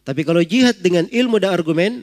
Tapi 0.03 0.27
kalau 0.27 0.43
jihad 0.43 0.83
dengan 0.83 1.07
ilmu 1.07 1.39
dan 1.39 1.55
argumen, 1.55 2.03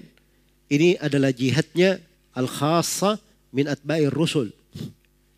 ini 0.71 0.95
adalah 1.03 1.35
jihadnya 1.35 1.99
al-khassa 2.31 3.19
min 3.51 3.67
atba'ir 3.67 4.07
rusul. 4.07 4.55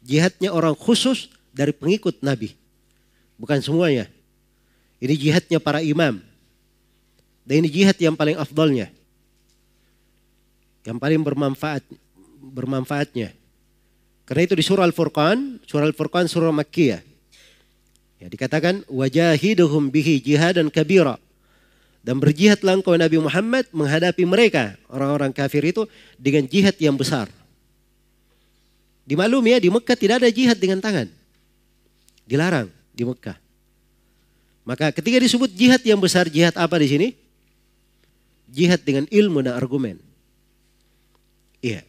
Jihadnya 0.05 0.53
orang 0.53 0.77
khusus 0.77 1.33
dari 1.49 1.73
pengikut 1.73 2.21
Nabi. 2.21 2.53
Bukan 3.41 3.65
semuanya. 3.65 4.05
Ini 5.01 5.17
jihadnya 5.17 5.57
para 5.57 5.81
imam. 5.81 6.21
Dan 7.43 7.65
ini 7.65 7.73
jihad 7.73 7.97
yang 7.97 8.13
paling 8.13 8.37
afdolnya. 8.37 8.93
Yang 10.85 10.97
paling 11.01 11.21
bermanfaat 11.25 11.83
bermanfaatnya. 12.43 13.33
Karena 14.23 14.41
itu 14.45 14.55
di 14.55 14.63
surah 14.63 14.85
Al-Furqan, 14.87 15.65
surah 15.65 15.89
Al-Furqan 15.89 16.29
surah 16.29 16.53
Makkiyah. 16.53 17.12
Ya, 18.23 18.31
dikatakan 18.31 18.87
wajahiduhum 18.87 19.91
bihi 19.91 20.23
jihadan 20.23 20.71
kabira. 20.71 21.19
Dan 21.99 22.23
berjihadlah 22.23 22.79
engkau 22.79 22.95
Nabi 22.95 23.19
Muhammad 23.19 23.67
menghadapi 23.75 24.23
mereka, 24.23 24.79
orang-orang 24.87 25.35
kafir 25.35 25.59
itu 25.63 25.83
dengan 26.15 26.47
jihad 26.47 26.75
yang 26.79 26.95
besar. 26.95 27.27
Dimaklumi 29.03 29.55
ya, 29.55 29.59
di 29.59 29.67
Mekah 29.67 29.99
tidak 29.99 30.23
ada 30.23 30.31
jihad 30.31 30.55
dengan 30.55 30.79
tangan. 30.79 31.11
Dilarang 32.23 32.71
di 32.95 33.03
Mekah. 33.03 33.35
Maka 34.63 34.95
ketika 34.95 35.19
disebut 35.19 35.51
jihad 35.51 35.83
yang 35.83 35.99
besar, 35.99 36.31
jihad 36.31 36.55
apa 36.55 36.79
di 36.79 36.87
sini? 36.87 37.07
Jihad 38.47 38.79
dengan 38.87 39.03
ilmu 39.11 39.43
dan 39.43 39.59
argumen. 39.59 39.99
Iya. 41.59 41.83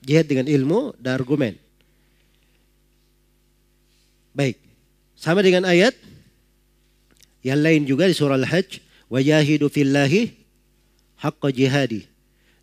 Jihad 0.00 0.24
dengan 0.24 0.48
ilmu 0.48 0.96
dan 0.96 1.20
argumen. 1.20 1.60
Baik. 4.32 4.65
Sama 5.16 5.40
dengan 5.40 5.64
ayat 5.64 5.96
yang 7.40 7.60
lain 7.64 7.88
juga 7.88 8.04
di 8.04 8.14
surah 8.14 8.36
Al-Hajj, 8.36 8.84
wajahidu 9.08 9.72
fillahi 9.72 10.36
haqqa 11.18 11.48
jihadi. 11.50 12.04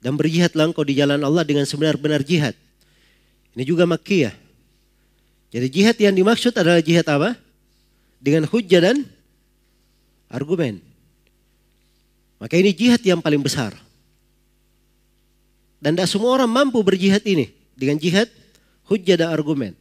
Dan 0.03 0.20
berjihadlah 0.20 0.70
engkau 0.70 0.83
di 0.83 1.00
jalan 1.00 1.24
Allah 1.24 1.48
dengan 1.48 1.63
sebenar-benar 1.63 2.22
jihad. 2.22 2.53
Ini 3.55 3.63
juga 3.63 3.87
makkiyah. 3.87 4.35
Jadi 5.53 5.68
jihad 5.70 5.96
yang 5.96 6.11
dimaksud 6.11 6.51
adalah 6.51 6.83
jihad 6.83 7.07
apa? 7.07 7.39
Dengan 8.20 8.44
hujah 8.50 8.81
dan 8.83 9.07
argumen. 10.27 10.83
Maka 12.42 12.59
ini 12.59 12.75
jihad 12.75 13.00
yang 13.07 13.24
paling 13.24 13.39
besar. 13.39 13.72
Dan 15.79 15.96
tidak 15.96 16.11
semua 16.11 16.35
orang 16.35 16.51
mampu 16.51 16.83
berjihad 16.83 17.24
ini. 17.24 17.55
Dengan 17.79 17.96
jihad, 17.96 18.27
hujah 18.92 19.16
dan 19.16 19.31
argumen. 19.31 19.72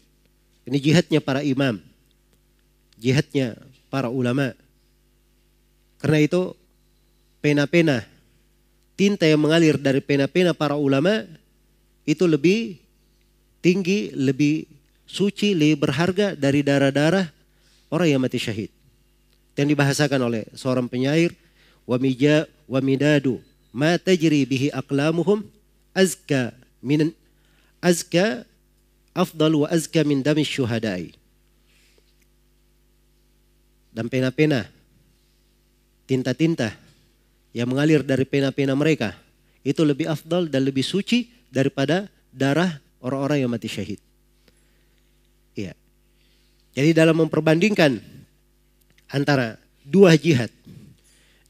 Ini 0.62 0.78
jihadnya 0.78 1.18
para 1.18 1.42
imam. 1.42 1.82
Jihadnya 3.02 3.58
para 3.90 4.06
ulama. 4.06 4.54
Karena 5.98 6.22
itu 6.22 6.54
pena-pena, 7.42 8.06
tinta 8.94 9.26
yang 9.26 9.42
mengalir 9.42 9.74
dari 9.74 9.98
pena-pena 9.98 10.54
para 10.54 10.78
ulama 10.78 11.26
itu 12.06 12.22
lebih 12.30 12.78
tinggi, 13.58 14.14
lebih 14.14 14.70
suci, 15.02 15.58
lebih 15.58 15.82
berharga 15.82 16.38
dari 16.38 16.62
darah-darah 16.62 17.26
orang 17.90 18.08
yang 18.08 18.22
mati 18.22 18.38
syahid. 18.38 18.70
Yang 19.58 19.74
dibahasakan 19.74 20.20
oleh 20.22 20.42
seorang 20.54 20.86
penyair, 20.86 21.34
wa 21.86 21.98
mija 21.98 22.46
wa 22.70 22.78
midadu 22.78 23.42
ma 23.74 23.98
tajri 23.98 24.46
bihi 24.46 24.68
aqlamuhum 24.70 25.42
azka 25.96 26.54
min 26.78 27.10
azka 27.82 28.46
afdal 29.12 29.64
wa 29.64 29.68
azka 29.68 30.06
min 30.06 30.22
dami 30.22 30.46
syuhadai. 30.46 31.21
Dan 33.92 34.08
pena-pena, 34.08 34.64
tinta-tinta 36.08 36.72
yang 37.52 37.68
mengalir 37.68 38.00
dari 38.00 38.24
pena-pena 38.24 38.72
mereka 38.72 39.12
itu 39.62 39.84
lebih 39.84 40.08
afdal 40.08 40.48
dan 40.48 40.64
lebih 40.64 40.82
suci 40.82 41.28
daripada 41.52 42.08
darah 42.32 42.80
orang-orang 43.04 43.44
yang 43.44 43.50
mati 43.52 43.68
syahid. 43.68 44.00
Iya. 45.52 45.76
Jadi 46.72 46.90
dalam 46.96 47.20
memperbandingkan 47.20 48.00
antara 49.12 49.60
dua 49.84 50.16
jihad. 50.16 50.48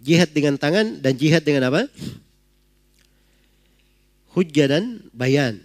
Jihad 0.02 0.34
dengan 0.34 0.58
tangan 0.58 0.98
dan 0.98 1.14
jihad 1.14 1.46
dengan 1.46 1.70
apa? 1.70 1.86
Hujjah 4.34 4.66
dan 4.66 4.98
bayan. 5.14 5.62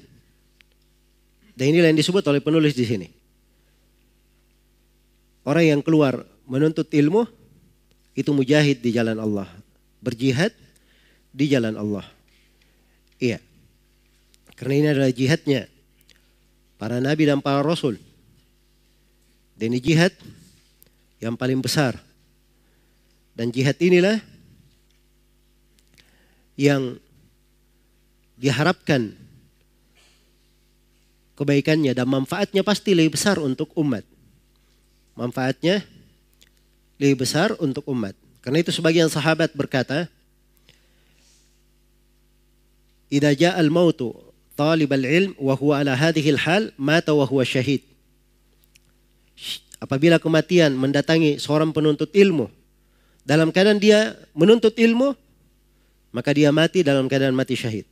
Dan 1.57 1.73
inilah 1.73 1.89
yang 1.89 1.97
disebut 1.97 2.21
oleh 2.29 2.37
penulis 2.37 2.77
di 2.77 2.85
sini. 2.85 3.09
Orang 5.41 5.65
yang 5.65 5.81
keluar 5.81 6.21
menuntut 6.47 6.87
ilmu 6.87 7.27
itu 8.15 8.31
mujahid 8.31 8.79
di 8.81 8.95
jalan 8.95 9.19
Allah. 9.19 9.45
Berjihad 10.01 10.55
di 11.35 11.45
jalan 11.51 11.75
Allah. 11.75 12.07
Iya. 13.19 13.43
Karena 14.57 14.73
ini 14.73 14.87
adalah 14.89 15.11
jihadnya 15.13 15.69
para 16.81 16.97
nabi 16.97 17.29
dan 17.29 17.43
para 17.43 17.61
rasul. 17.61 17.99
Dan 19.53 19.75
ini 19.75 19.83
jihad 19.83 20.15
yang 21.21 21.37
paling 21.37 21.61
besar. 21.61 21.99
Dan 23.37 23.53
jihad 23.53 23.77
inilah 23.77 24.17
yang 26.57 26.97
diharapkan 28.33 29.13
kebaikannya 31.37 31.93
dan 31.93 32.09
manfaatnya 32.09 32.65
pasti 32.65 32.97
lebih 32.97 33.13
besar 33.13 33.37
untuk 33.37 33.69
umat. 33.77 34.01
Manfaatnya 35.13 35.85
lebih 36.97 37.23
besar 37.23 37.53
untuk 37.61 37.85
umat. 37.89 38.13
Karena 38.41 38.61
itu 38.61 38.73
sebagian 38.73 39.09
sahabat 39.09 39.53
berkata, 39.53 40.09
"Idza 43.09 43.31
ja'a 43.33 43.57
al-mautu 43.57 44.13
talib 44.57 44.89
al-ilm 44.91 45.37
wa 45.37 45.53
huwa 45.53 45.81
ala 45.81 45.93
hadhihi 45.93 46.33
al-hal 46.35 46.73
mata 46.75 47.13
wa 47.13 47.25
huwa 47.25 47.45
syahid." 47.45 47.85
apabila 49.77 50.17
kematian 50.17 50.73
mendatangi 50.73 51.37
seorang 51.37 51.69
penuntut 51.69 52.09
ilmu 52.13 52.49
dalam 53.21 53.53
keadaan 53.53 53.77
dia 53.77 54.17
menuntut 54.33 54.73
ilmu 54.73 55.13
maka 56.09 56.33
dia 56.33 56.49
mati 56.49 56.81
dalam 56.81 57.05
keadaan 57.05 57.35
mati 57.37 57.53
syahid. 57.53 57.85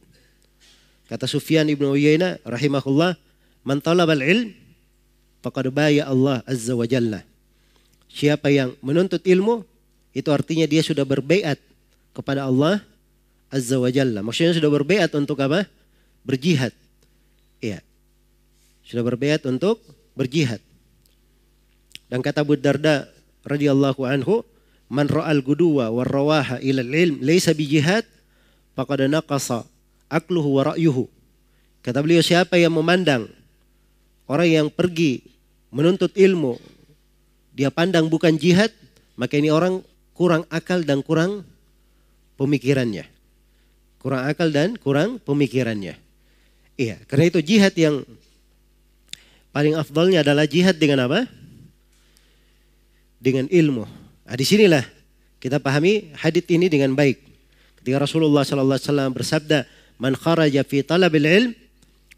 Kata 1.06 1.30
Sufyan 1.30 1.70
ibnu 1.70 1.94
Uyainah 1.94 2.42
rahimahullah, 2.42 3.14
"Man 3.62 3.78
talabal 3.84 4.24
ilm 4.24 4.50
faqad 5.46 5.70
baya 5.70 6.10
Allah 6.10 6.42
azza 6.50 6.74
wa 6.74 6.88
jalla." 6.90 7.22
Siapa 8.16 8.48
yang 8.48 8.72
menuntut 8.80 9.20
ilmu 9.28 9.68
itu 10.16 10.32
artinya 10.32 10.64
dia 10.64 10.80
sudah 10.80 11.04
berbaiat 11.04 11.60
kepada 12.16 12.48
Allah 12.48 12.80
azza 13.52 13.76
wa 13.76 13.92
jalla. 13.92 14.24
Maksudnya 14.24 14.56
sudah 14.56 14.72
berbaiat 14.72 15.12
untuk 15.20 15.36
apa? 15.44 15.68
Berjihad. 16.24 16.72
Iya. 17.60 17.84
Sudah 18.88 19.04
berbaiat 19.04 19.44
untuk 19.44 19.84
berjihad. 20.16 20.64
Dan 22.08 22.24
kata 22.24 22.48
Abu 22.48 22.56
Darda 22.56 23.12
radhiyallahu 23.44 24.08
anhu, 24.08 24.48
"Man 24.88 25.12
ra'al 25.12 25.44
guduwa 25.44 25.92
war 25.92 26.08
rawaha 26.08 26.64
ila 26.64 26.88
ilm 26.88 27.20
laysa 27.20 27.52
bi 27.52 27.68
jihad 27.68 28.08
faqad 28.80 29.12
naqasa 29.12 29.68
akluhu 30.08 30.56
wa 30.56 30.72
ra'yuhu." 30.72 31.12
Kata 31.84 32.00
beliau 32.00 32.24
siapa 32.24 32.56
yang 32.56 32.72
memandang 32.72 33.28
orang 34.32 34.50
yang 34.50 34.68
pergi 34.72 35.22
menuntut 35.70 36.16
ilmu 36.16 36.56
dia 37.56 37.72
pandang 37.72 38.12
bukan 38.12 38.36
jihad, 38.36 38.76
maka 39.16 39.40
ini 39.40 39.48
orang 39.48 39.80
kurang 40.12 40.44
akal 40.52 40.84
dan 40.84 41.00
kurang 41.00 41.48
pemikirannya. 42.36 43.08
Kurang 44.04 44.28
akal 44.28 44.52
dan 44.52 44.76
kurang 44.76 45.24
pemikirannya. 45.24 45.96
Iya, 46.76 47.00
karena 47.08 47.32
itu 47.32 47.40
jihad 47.40 47.72
yang 47.80 48.04
paling 49.56 49.80
afdolnya 49.80 50.20
adalah 50.20 50.44
jihad 50.44 50.76
dengan 50.76 51.08
apa? 51.08 51.24
Dengan 53.24 53.48
ilmu. 53.48 53.88
Nah, 54.28 54.36
di 54.36 54.44
sinilah 54.44 54.84
kita 55.40 55.64
pahami 55.64 56.12
hadith 56.20 56.52
ini 56.52 56.68
dengan 56.68 56.92
baik. 56.92 57.24
Ketika 57.80 58.04
Rasulullah 58.04 58.44
sallallahu 58.44 58.84
alaihi 58.84 59.16
bersabda, 59.16 59.58
"Man 59.96 60.20
kharaja 60.20 60.68
fi 60.68 60.84
talabil 60.84 61.24
ilm, 61.24 61.52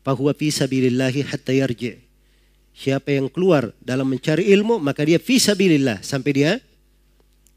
fahuwa 0.02 0.34
fi 0.34 0.50
sabilillahi 0.50 1.30
hatta 1.30 1.54
yarji'." 1.54 2.07
Siapa 2.78 3.10
yang 3.10 3.26
keluar 3.26 3.74
dalam 3.82 4.06
mencari 4.06 4.54
ilmu, 4.54 4.78
maka 4.78 5.02
dia 5.02 5.18
fi 5.18 5.42
sabilillah 5.42 6.06
sampai 6.06 6.32
dia 6.38 6.52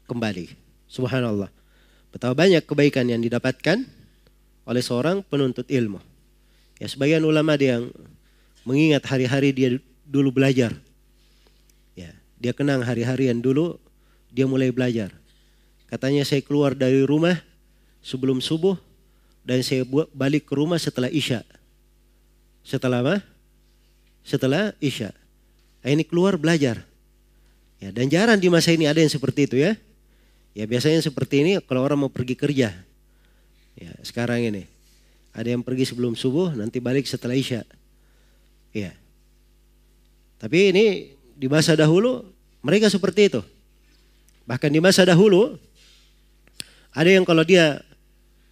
kembali. 0.09 0.49
Subhanallah. 0.89 1.53
Betapa 2.09 2.33
banyak 2.33 2.65
kebaikan 2.65 3.05
yang 3.05 3.21
didapatkan 3.21 3.85
oleh 4.65 4.81
seorang 4.81 5.21
penuntut 5.21 5.69
ilmu. 5.69 6.01
Ya, 6.81 6.89
sebagian 6.89 7.21
ulama 7.21 7.53
dia 7.53 7.77
yang 7.77 7.93
mengingat 8.65 9.05
hari-hari 9.05 9.53
dia 9.53 9.69
dulu 10.09 10.33
belajar. 10.33 10.73
Ya, 11.93 12.17
dia 12.41 12.57
kenang 12.57 12.81
hari-hari 12.81 13.29
yang 13.29 13.45
dulu 13.45 13.77
dia 14.33 14.49
mulai 14.49 14.73
belajar. 14.73 15.13
Katanya 15.85 16.25
saya 16.25 16.41
keluar 16.41 16.73
dari 16.73 17.05
rumah 17.05 17.37
sebelum 18.01 18.41
subuh 18.41 18.73
dan 19.45 19.61
saya 19.61 19.85
balik 20.17 20.49
ke 20.49 20.57
rumah 20.57 20.81
setelah 20.81 21.13
isya. 21.13 21.45
Setelah 22.65 23.05
apa? 23.05 23.15
Setelah 24.21 24.73
isya. 24.77 25.13
Ini 25.81 26.05
keluar 26.05 26.37
belajar. 26.37 26.85
Ya, 27.81 27.89
dan 27.89 28.05
jarang 28.13 28.37
di 28.37 28.45
masa 28.53 28.69
ini 28.69 28.85
ada 28.85 29.01
yang 29.01 29.09
seperti 29.09 29.49
itu 29.49 29.57
ya. 29.57 29.73
Ya 30.53 30.69
biasanya 30.69 31.01
seperti 31.01 31.41
ini 31.41 31.51
kalau 31.65 31.81
orang 31.81 32.05
mau 32.05 32.11
pergi 32.13 32.37
kerja. 32.37 32.75
Ya, 33.73 33.91
sekarang 34.05 34.45
ini. 34.45 34.69
Ada 35.31 35.55
yang 35.55 35.63
pergi 35.63 35.87
sebelum 35.87 36.13
subuh, 36.13 36.53
nanti 36.53 36.77
balik 36.83 37.07
setelah 37.07 37.33
isya. 37.33 37.63
Ya. 38.75 38.93
Tapi 40.37 40.75
ini 40.75 40.85
di 41.33 41.47
masa 41.49 41.73
dahulu 41.73 42.27
mereka 42.61 42.91
seperti 42.91 43.31
itu. 43.31 43.41
Bahkan 44.45 44.69
di 44.69 44.83
masa 44.83 45.07
dahulu 45.07 45.57
ada 46.91 47.07
yang 47.07 47.23
kalau 47.23 47.47
dia 47.47 47.79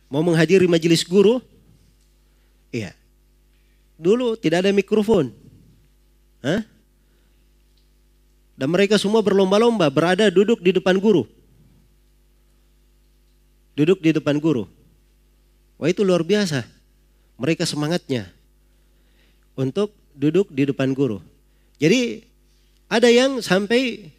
mau 0.08 0.24
menghadiri 0.24 0.66
majelis 0.66 1.04
guru, 1.04 1.44
iya. 2.72 2.96
Dulu 4.00 4.40
tidak 4.40 4.64
ada 4.66 4.72
mikrofon. 4.72 5.36
Hah? 6.40 6.64
Dan 8.60 8.68
mereka 8.76 9.00
semua 9.00 9.24
berlomba-lomba 9.24 9.88
berada 9.88 10.28
duduk 10.28 10.60
di 10.60 10.76
depan 10.76 11.00
guru. 11.00 11.24
Duduk 13.80 14.04
di 14.04 14.12
depan 14.12 14.36
guru. 14.36 14.68
Wah 15.80 15.88
itu 15.88 16.04
luar 16.04 16.28
biasa. 16.28 16.68
Mereka 17.40 17.64
semangatnya 17.64 18.28
untuk 19.56 19.96
duduk 20.12 20.52
di 20.52 20.68
depan 20.68 20.92
guru. 20.92 21.24
Jadi 21.80 22.28
ada 22.92 23.08
yang 23.08 23.40
sampai 23.40 24.12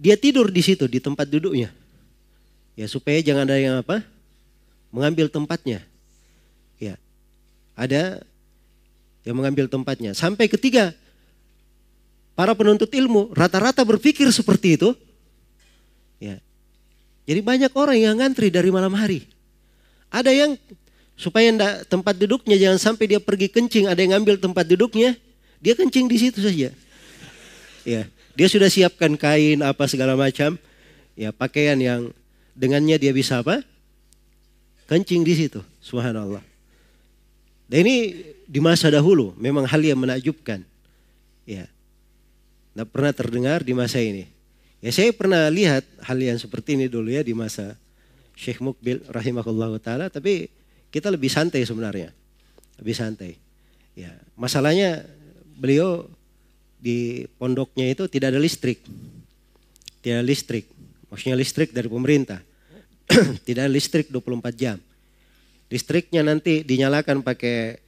dia 0.00 0.16
tidur 0.16 0.48
di 0.48 0.64
situ 0.64 0.88
di 0.88 0.96
tempat 0.96 1.28
duduknya. 1.28 1.68
Ya 2.72 2.88
supaya 2.88 3.20
jangan 3.20 3.44
ada 3.44 3.60
yang 3.60 3.84
apa? 3.84 4.00
Mengambil 4.88 5.28
tempatnya. 5.28 5.84
Ya. 6.80 6.96
Ada 7.76 8.24
yang 9.28 9.36
mengambil 9.36 9.68
tempatnya. 9.68 10.16
Sampai 10.16 10.48
ketiga, 10.48 10.96
para 12.38 12.54
penuntut 12.54 12.86
ilmu 12.94 13.34
rata-rata 13.34 13.82
berpikir 13.82 14.30
seperti 14.30 14.78
itu. 14.78 14.94
Ya. 16.22 16.38
Jadi 17.26 17.42
banyak 17.42 17.74
orang 17.74 17.98
yang 17.98 18.14
ngantri 18.14 18.46
dari 18.46 18.70
malam 18.70 18.94
hari. 18.94 19.26
Ada 20.06 20.30
yang 20.30 20.54
supaya 21.18 21.50
ndak 21.50 21.90
tempat 21.90 22.14
duduknya 22.14 22.54
jangan 22.54 22.78
sampai 22.78 23.10
dia 23.10 23.18
pergi 23.18 23.50
kencing, 23.50 23.90
ada 23.90 23.98
yang 23.98 24.14
ngambil 24.14 24.38
tempat 24.38 24.70
duduknya, 24.70 25.18
dia 25.58 25.74
kencing 25.74 26.06
di 26.06 26.14
situ 26.14 26.38
saja. 26.38 26.70
Ya, 27.82 28.06
dia 28.38 28.46
sudah 28.46 28.70
siapkan 28.70 29.18
kain 29.18 29.58
apa 29.66 29.90
segala 29.90 30.14
macam, 30.14 30.54
ya 31.18 31.34
pakaian 31.34 31.74
yang 31.74 32.14
dengannya 32.54 33.02
dia 33.02 33.10
bisa 33.10 33.42
apa? 33.42 33.66
Kencing 34.86 35.26
di 35.26 35.34
situ. 35.34 35.60
Subhanallah. 35.82 36.40
Dan 37.68 37.84
ini 37.84 37.96
di 38.46 38.62
masa 38.62 38.88
dahulu 38.88 39.34
memang 39.36 39.66
hal 39.66 39.82
yang 39.82 39.98
menakjubkan. 40.00 40.62
Ya. 41.44 41.68
Nah, 42.78 42.86
pernah 42.86 43.10
terdengar 43.10 43.66
di 43.66 43.74
masa 43.74 43.98
ini. 43.98 44.30
Ya 44.78 44.94
saya 44.94 45.10
pernah 45.10 45.50
lihat 45.50 45.82
hal 45.98 46.14
yang 46.14 46.38
seperti 46.38 46.78
ini 46.78 46.86
dulu 46.86 47.10
ya 47.10 47.26
di 47.26 47.34
masa 47.34 47.74
Syekh 48.38 48.62
Mukbil 48.62 49.02
rahimahullah 49.10 49.82
taala 49.82 50.06
tapi 50.06 50.46
kita 50.94 51.10
lebih 51.10 51.26
santai 51.26 51.66
sebenarnya. 51.66 52.14
Lebih 52.78 52.94
santai. 52.94 53.34
Ya, 53.98 54.14
masalahnya 54.38 55.02
beliau 55.58 56.06
di 56.78 57.26
pondoknya 57.42 57.90
itu 57.90 58.06
tidak 58.06 58.30
ada 58.30 58.38
listrik. 58.38 58.78
Tidak 59.98 60.14
ada 60.14 60.22
listrik. 60.22 60.70
Maksudnya 61.10 61.34
listrik 61.34 61.74
dari 61.74 61.90
pemerintah. 61.90 62.38
tidak 63.46 63.66
ada 63.66 63.72
listrik 63.74 64.06
24 64.14 64.54
jam. 64.54 64.78
Listriknya 65.66 66.22
nanti 66.22 66.62
dinyalakan 66.62 67.26
pakai 67.26 67.82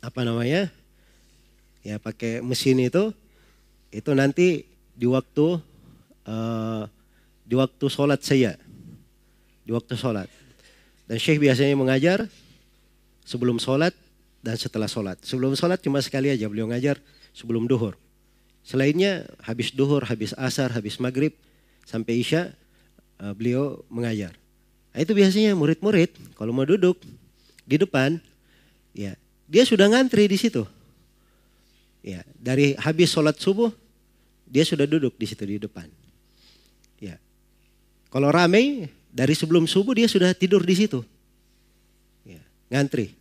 apa 0.00 0.20
namanya? 0.24 0.72
Ya 1.84 2.00
pakai 2.00 2.40
mesin 2.40 2.80
itu. 2.80 3.12
Itu 3.90 4.14
nanti 4.14 4.64
di 4.94 5.06
waktu 5.10 5.58
uh, 6.26 6.82
di 7.42 7.54
waktu 7.58 7.84
sholat 7.90 8.22
saya. 8.22 8.54
Di 9.66 9.74
waktu 9.74 9.98
sholat. 9.98 10.30
Dan 11.10 11.18
Syekh 11.18 11.42
biasanya 11.42 11.74
mengajar 11.74 12.30
sebelum 13.26 13.58
sholat 13.58 13.90
dan 14.42 14.54
setelah 14.54 14.86
sholat. 14.86 15.18
Sebelum 15.26 15.58
sholat 15.58 15.82
cuma 15.82 15.98
sekali 15.98 16.30
aja 16.30 16.46
beliau 16.46 16.70
ngajar 16.70 17.02
sebelum 17.34 17.66
duhur. 17.66 17.98
Selainnya 18.62 19.26
habis 19.42 19.74
duhur, 19.74 20.06
habis 20.06 20.36
asar, 20.38 20.70
habis 20.70 21.02
maghrib 21.02 21.34
sampai 21.82 22.22
isya 22.22 22.54
uh, 23.18 23.34
beliau 23.34 23.82
mengajar. 23.90 24.36
Nah, 24.90 25.00
itu 25.02 25.14
biasanya 25.14 25.54
murid-murid 25.54 26.14
kalau 26.34 26.50
mau 26.54 26.66
duduk 26.66 26.98
di 27.66 27.78
depan, 27.78 28.18
ya 28.94 29.14
dia 29.50 29.62
sudah 29.66 29.90
ngantri 29.90 30.26
di 30.30 30.38
situ. 30.38 30.66
Ya 32.00 32.24
dari 32.40 32.72
habis 32.80 33.12
sholat 33.12 33.36
subuh 33.36 33.68
dia 34.48 34.64
sudah 34.64 34.88
duduk 34.88 35.14
di 35.20 35.26
situ 35.28 35.44
di 35.44 35.60
depan. 35.60 35.86
Ya 37.00 37.20
kalau 38.08 38.32
ramai 38.32 38.88
dari 39.12 39.36
sebelum 39.36 39.68
subuh 39.68 39.92
dia 39.92 40.08
sudah 40.08 40.32
tidur 40.32 40.64
di 40.64 40.74
situ, 40.74 41.04
ya, 42.24 42.40
ngantri. 42.72 43.12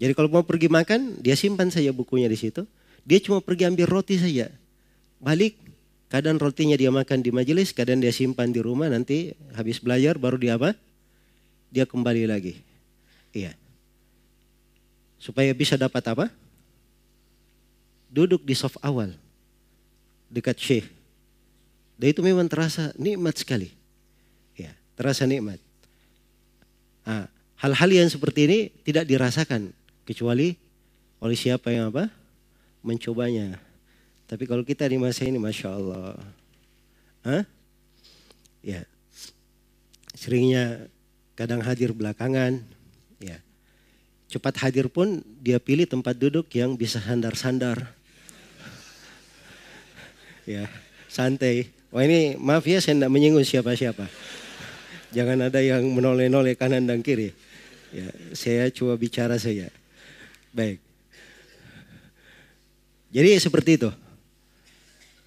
Jadi 0.00 0.12
kalau 0.16 0.30
mau 0.32 0.42
pergi 0.42 0.66
makan 0.66 1.20
dia 1.20 1.36
simpan 1.36 1.68
saja 1.68 1.92
bukunya 1.92 2.26
di 2.26 2.38
situ. 2.40 2.64
Dia 3.04 3.20
cuma 3.20 3.44
pergi 3.44 3.68
ambil 3.68 3.84
roti 3.84 4.16
saja. 4.16 4.48
Balik 5.20 5.60
Kadang 6.14 6.38
rotinya 6.38 6.78
dia 6.78 6.94
makan 6.94 7.26
di 7.26 7.34
majelis, 7.34 7.74
kadang 7.74 7.98
dia 7.98 8.14
simpan 8.14 8.54
di 8.54 8.62
rumah, 8.62 8.86
nanti 8.86 9.34
habis 9.50 9.82
belajar 9.82 10.14
baru 10.14 10.38
dia 10.38 10.54
apa? 10.54 10.78
Dia 11.74 11.90
kembali 11.90 12.30
lagi. 12.30 12.54
Iya. 13.34 13.58
Supaya 15.18 15.50
bisa 15.50 15.74
dapat 15.74 16.06
apa? 16.06 16.30
Duduk 18.14 18.46
di 18.46 18.54
soft 18.54 18.78
awal. 18.78 19.10
Dekat 20.30 20.54
syekh. 20.54 20.86
Dan 21.98 22.14
itu 22.14 22.22
memang 22.22 22.46
terasa 22.46 22.94
nikmat 22.94 23.34
sekali. 23.34 23.74
Ya, 24.54 24.70
terasa 24.94 25.26
nikmat. 25.26 25.58
Nah, 27.02 27.26
hal-hal 27.58 27.90
yang 27.90 28.06
seperti 28.06 28.46
ini 28.46 28.58
tidak 28.86 29.10
dirasakan 29.10 29.74
kecuali 30.06 30.54
oleh 31.18 31.34
siapa 31.34 31.74
yang 31.74 31.90
apa? 31.90 32.06
Mencobanya. 32.86 33.58
Tapi 34.30 34.46
kalau 34.46 34.62
kita 34.62 34.86
di 34.86 34.96
masa 34.96 35.26
ini, 35.26 35.36
Masya 35.36 35.68
Allah. 35.74 36.16
Hah? 37.26 37.42
Ya. 38.64 38.86
Seringnya 40.16 40.88
kadang 41.34 41.60
hadir 41.60 41.92
belakangan. 41.92 42.62
Ya. 43.20 43.42
Cepat 44.28 44.56
hadir 44.64 44.88
pun 44.88 45.20
dia 45.40 45.60
pilih 45.60 45.84
tempat 45.84 46.16
duduk 46.16 46.48
yang 46.56 46.76
bisa 46.78 47.00
sandar-sandar. 47.00 47.92
Ya, 50.48 50.68
santai. 51.08 51.68
Wah 51.94 52.02
ini 52.04 52.34
maaf 52.38 52.64
ya 52.66 52.82
saya 52.82 52.98
tidak 52.98 53.12
menyinggung 53.12 53.46
siapa-siapa. 53.46 54.06
Jangan 55.14 55.46
ada 55.46 55.62
yang 55.62 55.86
menoleh-noleh 55.94 56.58
kanan 56.58 56.90
dan 56.90 57.00
kiri. 57.06 57.30
Ya, 57.94 58.10
saya 58.34 58.66
coba 58.74 58.98
bicara 58.98 59.38
saja. 59.38 59.70
Baik. 60.50 60.82
Jadi 63.14 63.30
seperti 63.38 63.78
itu. 63.78 63.90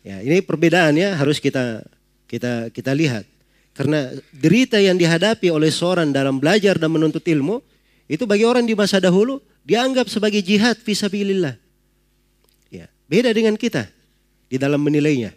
Ya, 0.04 0.20
ini 0.20 0.44
perbedaannya 0.44 1.16
harus 1.16 1.40
kita 1.40 1.88
kita 2.28 2.68
kita 2.76 2.92
lihat. 2.92 3.24
Karena 3.72 4.12
derita 4.36 4.76
yang 4.82 5.00
dihadapi 5.00 5.48
oleh 5.48 5.72
seorang 5.72 6.12
dalam 6.12 6.44
belajar 6.44 6.76
dan 6.76 6.92
menuntut 6.92 7.24
ilmu 7.24 7.64
itu 8.12 8.28
bagi 8.28 8.44
orang 8.44 8.68
di 8.68 8.76
masa 8.76 9.00
dahulu 9.00 9.40
dianggap 9.64 10.12
sebagai 10.12 10.44
jihad 10.44 10.76
fisabilillah. 10.84 11.56
Ya, 12.68 12.92
beda 13.08 13.32
dengan 13.32 13.56
kita 13.56 13.88
di 14.48 14.58
dalam 14.60 14.80
menilainya. 14.80 15.32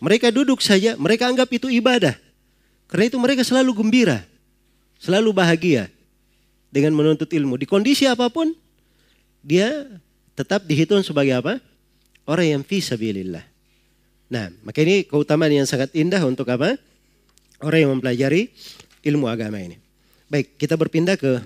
Mereka 0.00 0.32
duduk 0.32 0.60
saja, 0.60 0.96
mereka 1.00 1.28
anggap 1.28 1.48
itu 1.52 1.68
ibadah. 1.72 2.16
Karena 2.88 3.08
itu 3.08 3.16
mereka 3.16 3.42
selalu 3.42 3.72
gembira, 3.72 4.22
selalu 5.00 5.32
bahagia 5.32 5.88
dengan 6.68 6.92
menuntut 6.92 7.32
ilmu. 7.32 7.56
Di 7.56 7.64
kondisi 7.64 8.04
apa 8.04 8.28
pun, 8.28 8.52
dia 9.40 9.88
tetap 10.36 10.68
dihitung 10.68 11.00
sebagai 11.00 11.36
apa? 11.40 11.62
orang 12.28 12.58
yang 12.58 12.62
fi 12.64 12.80
sabilillah. 12.80 13.44
Nah, 14.32 14.48
maka 14.64 14.80
ini 14.82 15.04
keutamaan 15.04 15.52
yang 15.52 15.68
sangat 15.68 15.92
indah 15.92 16.20
untuk 16.24 16.48
apa? 16.48 16.80
Orang 17.60 17.80
yang 17.80 17.90
mempelajari 17.96 18.50
ilmu 19.04 19.28
agama 19.28 19.60
ini. 19.60 19.76
Baik, 20.28 20.56
kita 20.56 20.74
berpindah 20.74 21.20
ke 21.20 21.44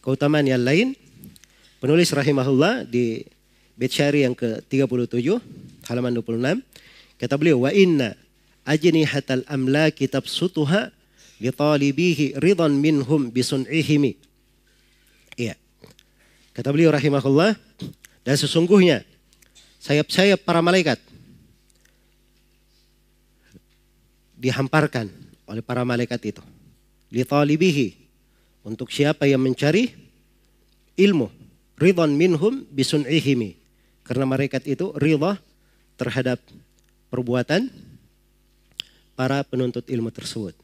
keutamaan 0.00 0.46
yang 0.46 0.62
lain. 0.62 0.94
Penulis 1.82 2.08
rahimahullah 2.14 2.88
di 2.88 3.26
bait 3.76 3.92
syair 3.92 4.24
yang 4.24 4.32
ke-37 4.32 5.36
halaman 5.86 6.16
26 6.18 6.64
kata 7.20 7.34
beliau 7.36 7.68
wa 7.68 7.70
inna 7.70 8.16
ajnihatal 8.66 9.46
amlaki 9.46 10.10
tabsutuha 10.10 10.90
li 11.38 11.52
talibihi 11.52 12.40
ridan 12.40 12.74
minhum 12.80 13.28
bisun'ihimi. 13.30 14.16
Iya. 15.36 15.54
Kata 16.56 16.72
beliau 16.72 16.90
rahimahullah 16.90 17.54
dan 18.24 18.34
sesungguhnya 18.34 19.04
sayap-sayap 19.84 20.42
para 20.42 20.64
malaikat 20.64 20.98
dihamparkan 24.36 25.12
oleh 25.46 25.62
para 25.62 25.84
malaikat 25.84 26.20
itu. 26.34 26.42
Li 27.12 27.22
talibihi 27.22 27.94
untuk 28.66 28.90
siapa 28.90 29.28
yang 29.30 29.44
mencari 29.44 29.94
ilmu. 30.98 31.30
Ridwan 31.76 32.16
minhum 32.16 32.64
bisun'ihimi. 32.72 33.65
Karena 34.06 34.22
malaikat 34.22 34.62
itu 34.70 34.94
ridha 34.94 35.34
terhadap 35.98 36.38
perbuatan 37.10 37.66
para 39.18 39.42
penuntut 39.42 39.82
ilmu 39.90 40.14
tersebut. 40.14 40.54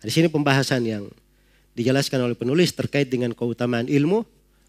Di 0.00 0.08
sini 0.08 0.32
pembahasan 0.32 0.86
yang 0.88 1.04
dijelaskan 1.76 2.24
oleh 2.24 2.36
penulis 2.38 2.72
terkait 2.72 3.12
dengan 3.12 3.36
keutamaan 3.36 3.84
ilmu, 3.84 4.24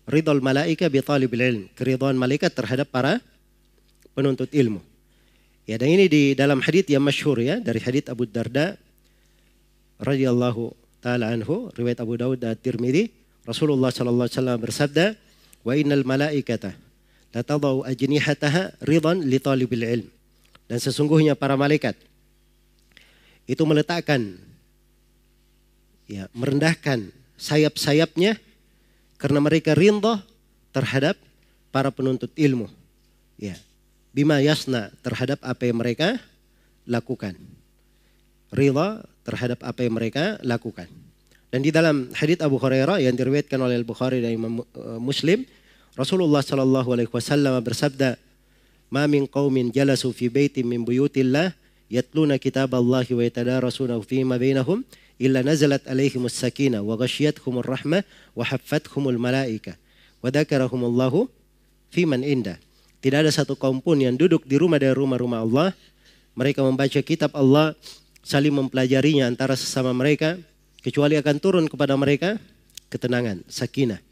ridhol 0.09 0.43
malaika 0.43 0.91
bi 0.91 0.99
talibil 0.99 1.39
ilm, 1.39 1.63
keridhaan 1.79 2.19
malaikat 2.19 2.51
terhadap 2.51 2.91
para 2.91 3.23
penuntut 4.17 4.51
ilmu. 4.51 4.83
Ya, 5.69 5.77
dan 5.77 5.93
ini 5.93 6.09
di 6.09 6.23
dalam 6.33 6.59
hadis 6.65 6.89
yang 6.89 7.05
masyhur 7.05 7.37
ya 7.37 7.61
dari 7.61 7.77
hadis 7.77 8.09
Abu 8.09 8.25
Darda 8.25 8.73
radhiyallahu 10.01 10.73
taala 10.99 11.29
anhu, 11.29 11.69
riwayat 11.77 12.01
Abu 12.01 12.17
Daud 12.17 12.41
dan 12.41 12.57
Tirmidzi, 12.57 13.13
Rasulullah 13.45 13.93
sallallahu 13.93 14.25
alaihi 14.25 14.37
wasallam 14.41 14.59
bersabda, 14.59 15.05
"Wa 15.61 15.77
innal 15.77 16.01
malaikata 16.01 16.88
la 17.33 17.41
tadau 17.45 17.85
ajnihataha 17.85 18.79
ridan 18.85 19.25
li 19.25 19.37
talibil 19.41 19.85
ilm." 19.85 20.07
Dan 20.69 20.77
sesungguhnya 20.77 21.33
para 21.33 21.57
malaikat 21.57 21.97
itu 23.49 23.65
meletakkan 23.65 24.37
ya 26.05 26.29
merendahkan 26.37 27.09
sayap-sayapnya 27.41 28.37
karena 29.17 29.39
mereka 29.41 29.73
rindoh 29.73 30.21
terhadap 30.69 31.17
para 31.73 31.89
penuntut 31.89 32.29
ilmu. 32.37 32.69
Ya, 33.39 33.55
bima 34.13 34.37
yasna 34.43 34.93
terhadap 35.01 35.41
apa 35.41 35.65
yang 35.65 35.81
mereka 35.81 36.21
lakukan. 36.85 37.37
Ridha 38.49 39.05
terhadap 39.23 39.61
apa 39.61 39.85
yang 39.85 39.93
mereka 39.93 40.41
lakukan. 40.41 40.89
Dan 41.49 41.65
di 41.65 41.73
dalam 41.73 42.13
hadits 42.13 42.45
Abu 42.45 42.61
Hurairah 42.61 43.01
yang 43.01 43.17
diriwayatkan 43.17 43.57
oleh 43.57 43.77
Al-Bukhari 43.81 44.21
dan 44.21 44.37
Imam 44.37 44.61
eh, 44.61 44.99
Muslim, 45.01 45.45
Rasulullah 45.97 46.45
sallallahu 46.45 46.89
alaihi 46.93 47.09
wasallam 47.09 47.57
bersabda, 47.63 48.19
"Ma 48.93 49.09
min 49.09 49.25
qaumin 49.25 49.73
jalasu 49.73 50.13
fi 50.13 50.29
baitin 50.29 50.65
min 50.69 50.85
buyutillah 50.85 51.53
yatluna 51.89 52.37
kitab 52.37 52.73
Allah 52.77 53.05
wa 53.05 53.21
yatadarasunahu 53.25 54.05
fi 54.05 54.21
ma 54.21 54.37
bainahum 54.37 54.85
illa 55.17 55.41
nazalat 55.41 55.81
alaihimus 55.89 56.37
sakinah 56.37 56.85
wa 56.85 56.93
ghasyiyatuhumur 56.95 57.65
rahmah 57.65 58.05
wa 58.37 58.43
haffathumul 58.45 59.17
malaika 59.17 59.75
wa 60.21 60.29
dzakarahumullahu 60.29 61.25
fi 61.89 62.05
man 62.05 62.21
indah." 62.21 62.61
Tidak 62.99 63.15
ada 63.15 63.31
satu 63.31 63.55
kaum 63.55 63.79
pun 63.79 63.95
yang 63.95 64.19
duduk 64.19 64.43
di 64.43 64.59
rumah 64.59 64.75
dari 64.75 64.91
rumah-rumah 64.91 65.39
Allah. 65.39 65.69
Mereka 66.35 66.59
membaca 66.59 66.99
kitab 66.99 67.31
Allah, 67.31 67.71
saling 68.27 68.51
mempelajarinya 68.51 69.23
antara 69.23 69.55
sesama 69.55 69.95
mereka. 69.95 70.35
Kecuali 70.83 71.15
akan 71.15 71.35
turun 71.39 71.65
kepada 71.71 71.95
mereka 71.95 72.35
ketenangan, 72.91 73.43
sakinah. 73.47 74.08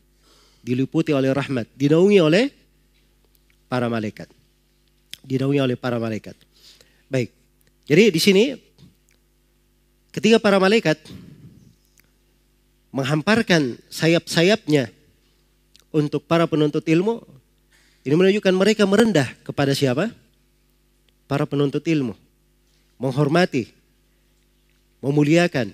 Diliputi 0.68 1.16
oleh 1.16 1.32
rahmat, 1.32 1.72
dinaungi 1.80 2.20
oleh 2.20 2.52
para 3.72 3.88
malaikat. 3.88 4.28
Dinaungi 5.24 5.64
oleh 5.64 5.80
para 5.80 5.96
malaikat. 5.96 6.36
Baik, 7.08 7.32
jadi 7.88 8.12
di 8.12 8.20
sini 8.20 8.44
ketika 10.12 10.44
para 10.44 10.60
malaikat 10.60 11.00
menghamparkan 12.92 13.80
sayap-sayapnya 13.88 14.92
untuk 15.96 16.28
para 16.28 16.44
penuntut 16.52 16.84
ilmu, 16.84 17.24
ini 18.04 18.16
menunjukkan 18.20 18.52
mereka 18.52 18.84
merendah 18.84 19.32
kepada 19.48 19.72
siapa? 19.72 20.12
Para 21.32 21.48
penuntut 21.48 21.84
ilmu. 21.88 22.12
Menghormati, 23.00 23.72
memuliakan 25.00 25.72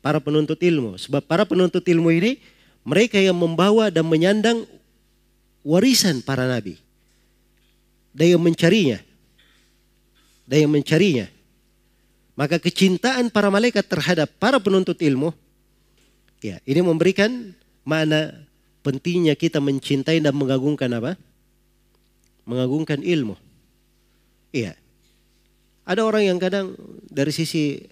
para 0.00 0.24
penuntut 0.24 0.60
ilmu. 0.60 0.96
Sebab 0.96 1.20
para 1.24 1.44
penuntut 1.44 1.84
ilmu 1.84 2.08
ini 2.16 2.40
mereka 2.82 3.18
yang 3.18 3.38
membawa 3.38 3.88
dan 3.88 4.06
menyandang 4.06 4.66
warisan 5.62 6.22
para 6.22 6.46
nabi. 6.46 6.78
Dan 8.12 8.36
yang 8.38 8.42
mencarinya. 8.42 8.98
Dan 10.44 10.68
yang 10.68 10.72
mencarinya. 10.72 11.26
Maka 12.34 12.58
kecintaan 12.58 13.30
para 13.30 13.48
malaikat 13.48 13.86
terhadap 13.86 14.28
para 14.36 14.58
penuntut 14.58 14.98
ilmu. 14.98 15.30
Ya, 16.42 16.58
ini 16.66 16.82
memberikan 16.82 17.54
mana 17.86 18.34
pentingnya 18.82 19.38
kita 19.38 19.62
mencintai 19.62 20.18
dan 20.18 20.34
mengagungkan 20.34 20.90
apa? 20.90 21.14
mengagungkan 22.42 23.00
ilmu. 23.02 23.38
Iya. 24.50 24.74
Ada 25.82 26.02
orang 26.06 26.26
yang 26.26 26.38
kadang 26.38 26.74
dari 27.10 27.34
sisi 27.34 27.82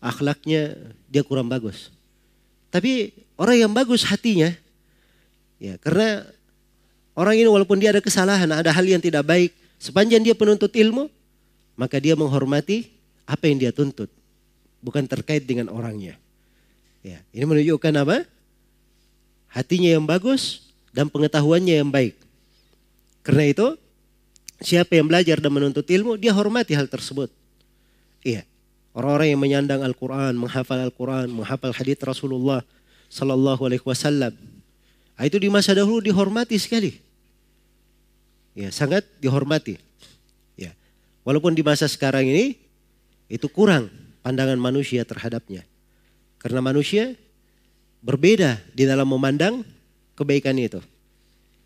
akhlaknya 0.00 0.76
dia 1.08 1.24
kurang 1.24 1.48
bagus. 1.48 1.92
Tapi 2.74 3.14
orang 3.38 3.56
yang 3.62 3.70
bagus 3.70 4.02
hatinya, 4.02 4.50
ya 5.62 5.78
karena 5.78 6.26
orang 7.14 7.38
ini 7.38 7.46
walaupun 7.46 7.78
dia 7.78 7.94
ada 7.94 8.02
kesalahan, 8.02 8.50
ada 8.50 8.74
hal 8.74 8.82
yang 8.82 8.98
tidak 8.98 9.22
baik, 9.22 9.54
sepanjang 9.78 10.26
dia 10.26 10.34
penuntut 10.34 10.74
ilmu, 10.74 11.06
maka 11.78 12.02
dia 12.02 12.18
menghormati 12.18 12.90
apa 13.30 13.46
yang 13.46 13.62
dia 13.62 13.70
tuntut, 13.70 14.10
bukan 14.82 15.06
terkait 15.06 15.46
dengan 15.46 15.70
orangnya. 15.70 16.18
Ya, 17.06 17.22
ini 17.30 17.46
menunjukkan 17.46 17.94
apa? 17.94 18.26
Hatinya 19.54 19.94
yang 19.94 20.02
bagus 20.02 20.66
dan 20.90 21.06
pengetahuannya 21.06 21.78
yang 21.78 21.94
baik. 21.94 22.18
Karena 23.22 23.54
itu 23.54 23.78
siapa 24.58 24.98
yang 24.98 25.06
belajar 25.06 25.38
dan 25.38 25.54
menuntut 25.54 25.86
ilmu 25.86 26.18
dia 26.18 26.34
hormati 26.34 26.74
hal 26.74 26.90
tersebut. 26.90 27.30
Iya. 28.26 28.42
Orang-orang 28.94 29.34
yang 29.34 29.40
menyandang 29.42 29.82
Al-Quran, 29.82 30.38
menghafal 30.38 30.78
Al-Quran, 30.78 31.26
menghafal 31.34 31.74
hadits 31.74 31.98
Rasulullah 32.06 32.62
Sallallahu 33.10 33.66
Alaihi 33.66 33.82
Wasallam. 33.82 34.30
Ah, 35.18 35.26
itu 35.26 35.34
di 35.42 35.50
masa 35.50 35.74
dahulu 35.74 35.98
dihormati 35.98 36.54
sekali. 36.58 37.02
Ya, 38.54 38.70
sangat 38.70 39.02
dihormati. 39.18 39.82
Ya. 40.54 40.70
Walaupun 41.26 41.58
di 41.58 41.66
masa 41.66 41.90
sekarang 41.90 42.22
ini 42.22 42.54
itu 43.26 43.50
kurang 43.50 43.90
pandangan 44.22 44.58
manusia 44.58 45.02
terhadapnya. 45.02 45.66
Karena 46.38 46.62
manusia 46.62 47.18
berbeda 47.98 48.62
di 48.70 48.86
dalam 48.86 49.10
memandang 49.10 49.66
kebaikan 50.14 50.54
itu. 50.54 50.78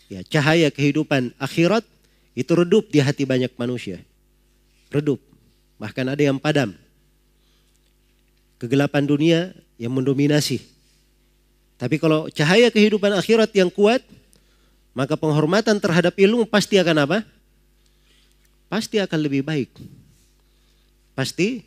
Ya, 0.08 0.24
cahaya 0.24 0.72
kehidupan 0.72 1.36
akhirat 1.36 1.84
itu 2.32 2.52
redup 2.56 2.88
di 2.88 3.04
hati 3.04 3.28
banyak 3.28 3.52
manusia. 3.60 4.00
Redup. 4.88 5.20
Bahkan 5.76 6.16
ada 6.16 6.22
yang 6.24 6.40
padam. 6.40 6.72
Kegelapan 8.58 9.06
dunia 9.06 9.54
yang 9.78 9.94
mendominasi. 9.94 10.60
Tapi 11.78 11.96
kalau 12.02 12.26
cahaya 12.34 12.74
kehidupan 12.74 13.14
akhirat 13.14 13.54
yang 13.54 13.70
kuat, 13.70 14.02
maka 14.98 15.14
penghormatan 15.14 15.78
terhadap 15.78 16.10
ilmu 16.18 16.42
pasti 16.42 16.74
akan 16.74 17.06
apa? 17.06 17.18
Pasti 18.66 18.98
akan 18.98 19.18
lebih 19.22 19.46
baik. 19.46 19.70
Pasti 21.14 21.62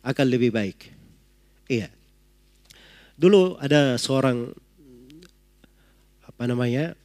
akan 0.00 0.26
lebih 0.32 0.48
baik. 0.48 0.88
Iya. 1.68 1.92
Dulu 3.20 3.60
ada 3.60 4.00
seorang 4.00 4.48
apa 6.24 6.42
namanya 6.48 6.96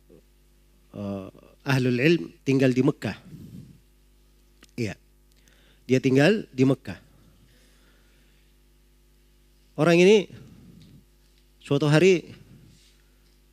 uh, 0.95 1.27
ahlul 1.67 1.99
ilm 1.99 2.31
tinggal 2.47 2.71
di 2.71 2.81
Mekah. 2.81 3.19
Iya. 4.79 4.95
Dia 5.85 5.99
tinggal 5.99 6.47
di 6.55 6.63
Mekah. 6.63 7.04
Orang 9.75 9.99
ini 9.99 10.31
suatu 11.59 11.91
hari 11.91 12.31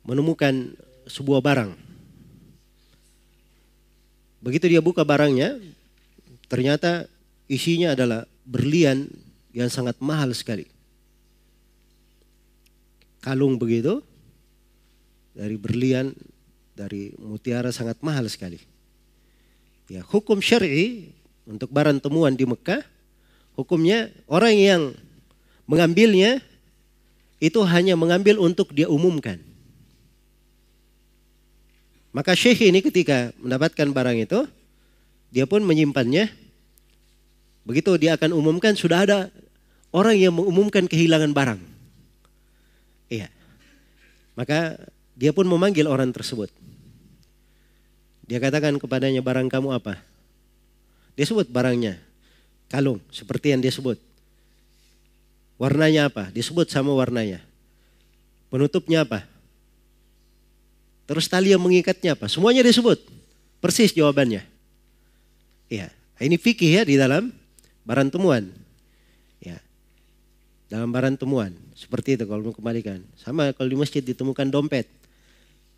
menemukan 0.07 0.71
sebuah 1.03 1.43
barang. 1.43 1.75
Begitu 4.39 4.71
dia 4.71 4.79
buka 4.83 5.03
barangnya, 5.03 5.59
ternyata 6.47 7.11
isinya 7.47 7.91
adalah 7.91 8.23
berlian 8.47 9.07
yang 9.51 9.67
sangat 9.67 9.99
mahal 9.99 10.31
sekali. 10.31 10.67
Kalung 13.23 13.59
begitu, 13.59 14.03
dari 15.35 15.55
berlian 15.59 16.11
dari 16.75 17.11
mutiara 17.19 17.71
sangat 17.75 17.99
mahal 17.99 18.27
sekali. 18.31 18.59
Ya, 19.91 20.03
hukum 20.03 20.39
syar'i 20.39 21.11
untuk 21.43 21.67
barang 21.67 21.99
temuan 21.99 22.35
di 22.35 22.47
Mekah, 22.47 22.83
hukumnya 23.59 24.11
orang 24.27 24.55
yang 24.55 24.81
mengambilnya 25.69 26.43
itu 27.43 27.59
hanya 27.67 27.99
mengambil 27.99 28.39
untuk 28.39 28.71
dia 28.71 28.87
umumkan. 28.87 29.39
Maka 32.13 32.37
syekh 32.37 32.69
ini 32.69 32.79
ketika 32.79 33.33
mendapatkan 33.41 33.89
barang 33.89 34.17
itu, 34.21 34.39
dia 35.33 35.49
pun 35.49 35.65
menyimpannya. 35.65 36.29
Begitu 37.65 37.97
dia 37.97 38.13
akan 38.13 38.37
umumkan, 38.37 38.77
sudah 38.77 39.01
ada 39.01 39.17
orang 39.89 40.15
yang 40.15 40.33
mengumumkan 40.37 40.85
kehilangan 40.85 41.33
barang. 41.33 41.59
Iya. 43.09 43.33
Maka 44.37 44.77
dia 45.17 45.33
pun 45.33 45.49
memanggil 45.49 45.89
orang 45.89 46.13
tersebut. 46.13 46.53
Dia 48.29 48.37
katakan 48.39 48.77
kepadanya 48.77 49.19
barang 49.19 49.49
kamu 49.49 49.73
apa? 49.73 49.99
Dia 51.17 51.25
sebut 51.25 51.49
barangnya. 51.49 51.97
Kalung, 52.69 53.01
seperti 53.09 53.53
yang 53.57 53.61
dia 53.61 53.73
sebut. 53.73 53.97
Warnanya 55.63 56.11
apa? 56.11 56.27
Disebut 56.35 56.67
sama 56.67 56.91
warnanya. 56.91 57.39
Penutupnya 58.51 59.07
apa? 59.07 59.23
Terus 61.07 61.31
tali 61.31 61.55
yang 61.55 61.63
mengikatnya 61.63 62.19
apa? 62.19 62.27
Semuanya 62.27 62.67
disebut. 62.67 62.99
Persis 63.63 63.95
jawabannya. 63.95 64.43
Ya, 65.71 65.87
ini 66.19 66.35
fikih 66.35 66.67
ya 66.67 66.83
di 66.83 66.99
dalam 66.99 67.31
barang 67.87 68.11
temuan. 68.11 68.51
Ya. 69.39 69.63
Dalam 70.67 70.91
barang 70.91 71.15
temuan. 71.15 71.55
Seperti 71.79 72.19
itu 72.19 72.27
kalau 72.27 72.51
mau 72.51 72.51
kembalikan. 72.51 72.99
Sama 73.15 73.55
kalau 73.55 73.71
di 73.71 73.79
masjid 73.79 74.03
ditemukan 74.03 74.51
dompet. 74.51 74.91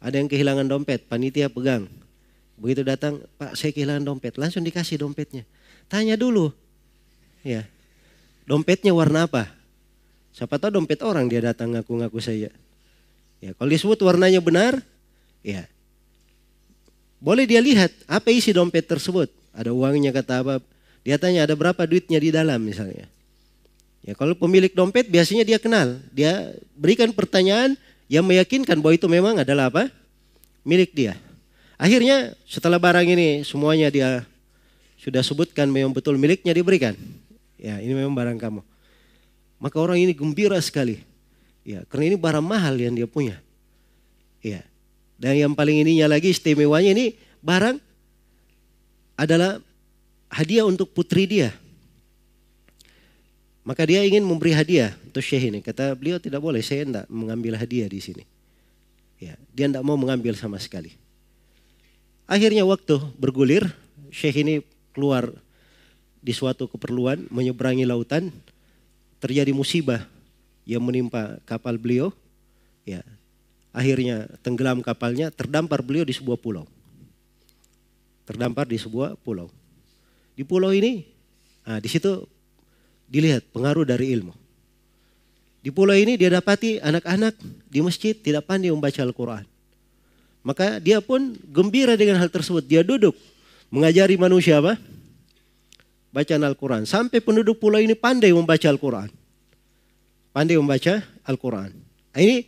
Ada 0.02 0.18
yang 0.18 0.26
kehilangan 0.26 0.66
dompet, 0.66 1.06
panitia 1.06 1.46
pegang. 1.46 1.86
Begitu 2.58 2.82
datang, 2.82 3.22
Pak 3.38 3.54
saya 3.54 3.70
kehilangan 3.70 4.02
dompet. 4.02 4.34
Langsung 4.42 4.66
dikasih 4.66 4.98
dompetnya. 4.98 5.46
Tanya 5.86 6.18
dulu. 6.18 6.50
Ya. 7.46 7.70
Dompetnya 8.50 8.90
warna 8.90 9.30
apa? 9.30 9.55
Siapa 10.36 10.60
tahu 10.60 10.84
dompet 10.84 11.00
orang 11.00 11.32
dia 11.32 11.40
datang 11.40 11.72
ngaku-ngaku 11.72 12.20
saya. 12.20 12.52
Ya, 13.40 13.56
kalau 13.56 13.72
disebut 13.72 13.96
warnanya 14.04 14.44
benar, 14.44 14.84
ya. 15.40 15.64
Boleh 17.24 17.48
dia 17.48 17.64
lihat 17.64 17.96
apa 18.04 18.36
isi 18.36 18.52
dompet 18.52 18.84
tersebut. 18.84 19.32
Ada 19.56 19.72
uangnya 19.72 20.12
kata 20.12 20.44
apa. 20.44 20.60
Dia 21.08 21.16
tanya 21.16 21.48
ada 21.48 21.56
berapa 21.56 21.80
duitnya 21.88 22.20
di 22.20 22.36
dalam 22.36 22.60
misalnya. 22.60 23.08
Ya 24.04 24.14
kalau 24.14 24.36
pemilik 24.36 24.70
dompet 24.76 25.08
biasanya 25.08 25.48
dia 25.48 25.56
kenal. 25.56 26.04
Dia 26.12 26.52
berikan 26.76 27.16
pertanyaan 27.16 27.80
yang 28.12 28.28
meyakinkan 28.28 28.84
bahwa 28.84 28.94
itu 28.94 29.08
memang 29.08 29.40
adalah 29.40 29.72
apa? 29.72 29.88
Milik 30.68 30.92
dia. 30.92 31.16
Akhirnya 31.80 32.36
setelah 32.44 32.76
barang 32.76 33.08
ini 33.08 33.48
semuanya 33.48 33.88
dia 33.88 34.28
sudah 35.00 35.24
sebutkan 35.24 35.72
memang 35.72 35.96
betul 35.96 36.20
miliknya 36.20 36.52
diberikan. 36.52 36.94
Ya 37.56 37.80
ini 37.80 37.96
memang 37.96 38.14
barang 38.14 38.38
kamu. 38.38 38.75
Maka 39.60 39.80
orang 39.80 40.02
ini 40.02 40.12
gembira 40.12 40.60
sekali. 40.60 41.00
Ya, 41.66 41.82
karena 41.90 42.14
ini 42.14 42.18
barang 42.20 42.46
mahal 42.46 42.78
yang 42.78 42.94
dia 42.94 43.10
punya. 43.10 43.42
Ya. 44.44 44.62
Dan 45.16 45.40
yang 45.40 45.54
paling 45.56 45.82
ininya 45.82 46.12
lagi 46.12 46.30
istimewanya 46.30 46.92
ini 46.92 47.16
barang 47.40 47.80
adalah 49.16 49.64
hadiah 50.28 50.68
untuk 50.68 50.92
putri 50.92 51.26
dia. 51.26 51.56
Maka 53.66 53.82
dia 53.90 54.06
ingin 54.06 54.22
memberi 54.22 54.54
hadiah 54.54 54.94
untuk 55.10 55.26
Syekh 55.26 55.50
ini. 55.50 55.60
Kata 55.66 55.98
beliau 55.98 56.22
tidak 56.22 56.38
boleh, 56.38 56.62
saya 56.62 56.86
tidak 56.86 57.06
mengambil 57.10 57.58
hadiah 57.58 57.90
di 57.90 57.98
sini. 57.98 58.24
Ya, 59.18 59.34
dia 59.56 59.66
tidak 59.66 59.82
mau 59.82 59.98
mengambil 59.98 60.38
sama 60.38 60.62
sekali. 60.62 60.94
Akhirnya 62.30 62.62
waktu 62.62 63.02
bergulir, 63.18 63.66
Syekh 64.14 64.46
ini 64.46 64.62
keluar 64.94 65.34
di 66.22 66.34
suatu 66.34 66.70
keperluan, 66.70 67.26
menyeberangi 67.34 67.90
lautan, 67.90 68.30
terjadi 69.26 69.50
musibah 69.58 70.06
yang 70.70 70.86
menimpa 70.86 71.42
kapal 71.50 71.82
beliau, 71.82 72.14
ya 72.86 73.02
akhirnya 73.74 74.30
tenggelam 74.46 74.86
kapalnya, 74.86 75.34
terdampar 75.34 75.82
beliau 75.82 76.06
di 76.06 76.14
sebuah 76.14 76.38
pulau. 76.38 76.70
Terdampar 78.30 78.70
di 78.70 78.78
sebuah 78.78 79.18
pulau. 79.26 79.50
Di 80.38 80.46
pulau 80.46 80.70
ini, 80.70 81.10
nah 81.66 81.82
di 81.82 81.90
situ 81.90 82.30
dilihat 83.10 83.42
pengaruh 83.50 83.82
dari 83.82 84.14
ilmu. 84.14 84.34
Di 85.66 85.74
pulau 85.74 85.98
ini 85.98 86.14
dia 86.22 86.30
dapati 86.30 86.78
anak-anak 86.78 87.34
di 87.66 87.82
masjid 87.82 88.14
tidak 88.14 88.46
pandai 88.46 88.70
membaca 88.70 89.02
Al-Quran. 89.02 89.46
Maka 90.46 90.78
dia 90.78 91.02
pun 91.02 91.34
gembira 91.50 91.98
dengan 91.98 92.22
hal 92.22 92.30
tersebut. 92.30 92.62
Dia 92.62 92.86
duduk 92.86 93.18
mengajari 93.74 94.14
manusia 94.14 94.62
apa? 94.62 94.78
Bacaan 96.16 96.48
Al-Quran. 96.48 96.88
Sampai 96.88 97.20
penduduk 97.20 97.60
pulau 97.60 97.84
ini 97.84 97.92
pandai 97.92 98.32
membaca 98.32 98.64
Al-Quran. 98.72 99.12
Pandai 100.32 100.56
membaca 100.56 101.04
Al-Quran. 101.28 101.76
Nah, 102.16 102.20
ini 102.24 102.48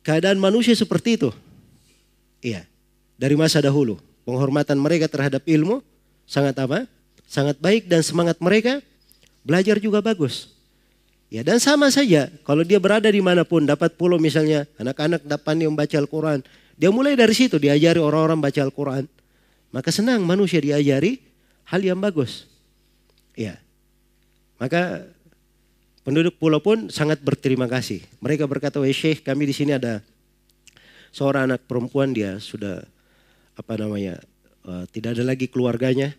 keadaan 0.00 0.40
manusia 0.40 0.72
seperti 0.72 1.20
itu. 1.20 1.28
Iya. 2.40 2.64
Dari 3.20 3.36
masa 3.36 3.60
dahulu. 3.60 4.00
Penghormatan 4.24 4.80
mereka 4.80 5.12
terhadap 5.12 5.44
ilmu 5.44 5.84
sangat 6.24 6.56
apa? 6.56 6.88
Sangat 7.28 7.60
baik 7.60 7.84
dan 7.84 8.00
semangat 8.00 8.40
mereka 8.40 8.80
belajar 9.44 9.76
juga 9.76 10.00
bagus. 10.00 10.56
Ya 11.30 11.46
dan 11.46 11.62
sama 11.62 11.94
saja 11.94 12.26
kalau 12.42 12.66
dia 12.66 12.82
berada 12.82 13.06
di 13.06 13.22
mana 13.22 13.46
pun 13.46 13.62
dapat 13.62 13.94
pulau 13.94 14.18
misalnya 14.18 14.66
anak-anak 14.80 15.22
dapat 15.22 15.54
membaca 15.62 15.94
Al-Quran. 15.94 16.42
Dia 16.74 16.90
mulai 16.90 17.14
dari 17.14 17.36
situ 17.36 17.60
diajari 17.60 18.00
orang-orang 18.00 18.40
baca 18.40 18.60
Al-Quran. 18.64 19.04
Maka 19.70 19.94
senang 19.94 20.26
manusia 20.26 20.58
diajari 20.58 21.29
hal 21.70 21.80
yang 21.80 21.98
bagus. 22.02 22.50
Ya. 23.38 23.62
Maka 24.58 25.06
penduduk 26.02 26.36
pulau 26.36 26.58
pun 26.58 26.90
sangat 26.90 27.22
berterima 27.22 27.70
kasih. 27.70 28.02
Mereka 28.18 28.44
berkata, 28.50 28.82
"Wahai 28.82 28.92
Syekh, 28.92 29.22
kami 29.22 29.46
di 29.46 29.54
sini 29.54 29.78
ada 29.78 30.02
seorang 31.14 31.54
anak 31.54 31.64
perempuan 31.70 32.10
dia 32.10 32.36
sudah 32.42 32.82
apa 33.54 33.72
namanya? 33.78 34.18
Uh, 34.60 34.84
tidak 34.92 35.16
ada 35.16 35.24
lagi 35.24 35.48
keluarganya 35.48 36.12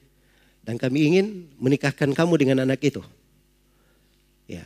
dan 0.66 0.82
kami 0.82 1.06
ingin 1.14 1.46
menikahkan 1.60 2.10
kamu 2.16 2.34
dengan 2.40 2.64
anak 2.64 2.80
itu." 2.82 3.04
Ya. 4.48 4.66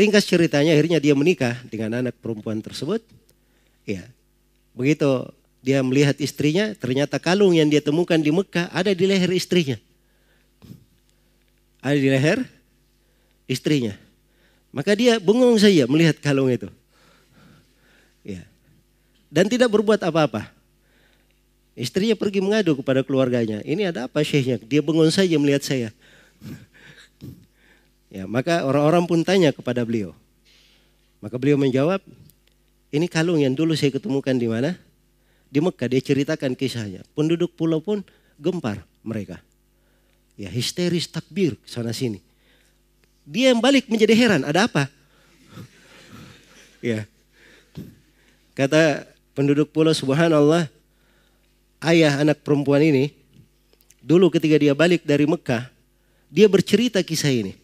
Ringkas 0.00 0.24
ceritanya 0.24 0.72
akhirnya 0.72 0.96
dia 0.96 1.12
menikah 1.12 1.60
dengan 1.68 2.00
anak 2.00 2.16
perempuan 2.24 2.64
tersebut. 2.64 3.04
Ya. 3.84 4.08
Begitu 4.72 5.28
dia 5.60 5.84
melihat 5.84 6.16
istrinya, 6.16 6.72
ternyata 6.72 7.20
kalung 7.20 7.52
yang 7.52 7.68
dia 7.68 7.84
temukan 7.84 8.16
di 8.16 8.32
Mekah 8.32 8.72
ada 8.72 8.96
di 8.96 9.04
leher 9.04 9.28
istrinya. 9.36 9.76
Ada 11.84 11.98
di 12.00 12.08
leher 12.08 12.38
istrinya. 13.44 13.92
Maka 14.72 14.96
dia 14.96 15.20
bengong 15.20 15.60
saja 15.60 15.84
melihat 15.84 16.16
kalung 16.16 16.48
itu. 16.48 16.72
Ya. 18.24 18.44
Dan 19.28 19.52
tidak 19.52 19.68
berbuat 19.68 20.00
apa-apa. 20.00 20.48
Istrinya 21.76 22.16
pergi 22.16 22.40
mengadu 22.40 22.76
kepada 22.80 23.04
keluarganya. 23.04 23.60
Ini 23.64 23.92
ada 23.92 24.08
apa 24.08 24.24
syekhnya? 24.24 24.60
Dia 24.64 24.80
bengong 24.80 25.12
saja 25.12 25.36
melihat 25.36 25.64
saya. 25.64 25.88
ya, 28.14 28.24
maka 28.24 28.64
orang-orang 28.64 29.04
pun 29.04 29.20
tanya 29.24 29.52
kepada 29.52 29.84
beliau. 29.84 30.16
Maka 31.20 31.36
beliau 31.36 31.60
menjawab, 31.60 32.00
ini 32.90 33.06
kalung 33.12 33.44
yang 33.44 33.52
dulu 33.52 33.76
saya 33.76 33.92
ketemukan 33.92 34.32
di 34.32 34.48
mana? 34.48 34.76
Di 35.50 35.58
Mekah 35.58 35.90
dia 35.90 36.00
ceritakan 36.00 36.54
kisahnya. 36.54 37.02
Penduduk 37.12 37.52
pulau 37.58 37.82
pun 37.82 38.06
gempar 38.38 38.86
mereka. 39.02 39.42
Ya 40.38 40.48
histeris 40.48 41.10
takbir 41.10 41.58
sana 41.66 41.90
sini. 41.90 42.22
Dia 43.26 43.52
yang 43.52 43.60
balik 43.60 43.90
menjadi 43.90 44.16
heran, 44.16 44.46
ada 44.46 44.64
apa? 44.64 44.88
ya. 46.80 47.04
Kata 48.56 49.04
penduduk 49.36 49.70
pulau 49.70 49.92
subhanallah, 49.92 50.66
ayah 51.84 52.20
anak 52.20 52.40
perempuan 52.40 52.82
ini, 52.82 53.12
dulu 54.00 54.32
ketika 54.32 54.56
dia 54.56 54.72
balik 54.72 55.04
dari 55.04 55.28
Mekah, 55.28 55.68
dia 56.32 56.48
bercerita 56.48 57.00
kisah 57.04 57.30
ini. 57.30 57.54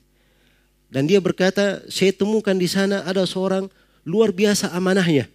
Dan 0.87 1.11
dia 1.11 1.19
berkata, 1.19 1.83
saya 1.91 2.15
temukan 2.15 2.55
di 2.55 2.71
sana 2.71 3.03
ada 3.03 3.27
seorang 3.27 3.67
luar 4.07 4.31
biasa 4.31 4.71
amanahnya. 4.71 5.27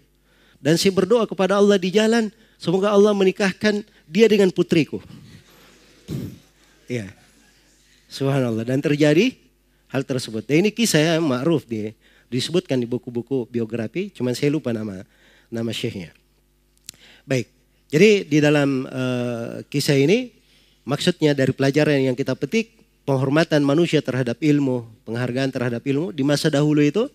Dan 0.64 0.80
saya 0.80 0.96
berdoa 0.96 1.28
kepada 1.28 1.60
Allah 1.60 1.76
di 1.76 1.92
jalan, 1.92 2.32
Semoga 2.62 2.94
Allah 2.94 3.10
menikahkan 3.18 3.82
dia 4.06 4.30
dengan 4.30 4.54
putriku. 4.54 5.02
Ya. 6.86 7.10
Subhanallah. 8.06 8.62
Dan 8.62 8.78
terjadi 8.86 9.34
hal 9.90 10.06
tersebut. 10.06 10.46
Dan 10.46 10.62
ini 10.62 10.70
kisah 10.70 11.18
yang 11.18 11.26
ma'ruf 11.26 11.66
dia. 11.66 11.98
Disebutkan 12.30 12.78
di 12.78 12.86
buku-buku 12.86 13.50
biografi. 13.50 14.14
Cuman 14.14 14.38
saya 14.38 14.54
lupa 14.54 14.70
nama 14.70 15.02
nama 15.50 15.74
syekhnya. 15.74 16.14
Baik. 17.26 17.50
Jadi 17.90 18.30
di 18.30 18.38
dalam 18.38 18.86
uh, 18.86 19.66
kisah 19.66 19.98
ini 19.98 20.30
maksudnya 20.86 21.34
dari 21.34 21.58
pelajaran 21.58 21.98
yang 21.98 22.16
kita 22.16 22.38
petik 22.38 22.78
penghormatan 23.10 23.66
manusia 23.66 24.06
terhadap 24.06 24.38
ilmu, 24.38 24.86
penghargaan 25.10 25.50
terhadap 25.50 25.82
ilmu 25.82 26.14
di 26.14 26.22
masa 26.22 26.54
dahulu 26.54 26.80
itu 26.86 27.10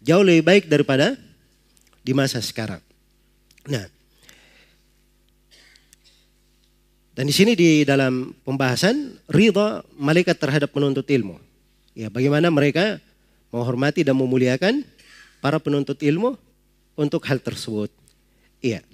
jauh 0.00 0.22
lebih 0.22 0.46
baik 0.46 0.64
daripada 0.70 1.18
di 2.00 2.14
masa 2.14 2.38
sekarang. 2.38 2.80
Nah, 3.68 3.97
Dan 7.18 7.26
di 7.26 7.34
sini 7.34 7.58
di 7.58 7.82
dalam 7.82 8.30
pembahasan 8.46 9.18
ridha 9.26 9.82
malaikat 9.98 10.38
terhadap 10.38 10.70
penuntut 10.70 11.02
ilmu. 11.02 11.34
Ya, 11.90 12.06
bagaimana 12.14 12.46
mereka 12.46 13.02
menghormati 13.50 14.06
dan 14.06 14.14
memuliakan 14.14 14.86
para 15.42 15.58
penuntut 15.58 15.98
ilmu 15.98 16.38
untuk 16.94 17.26
hal 17.26 17.42
tersebut. 17.42 17.90
Iya. 18.62 18.86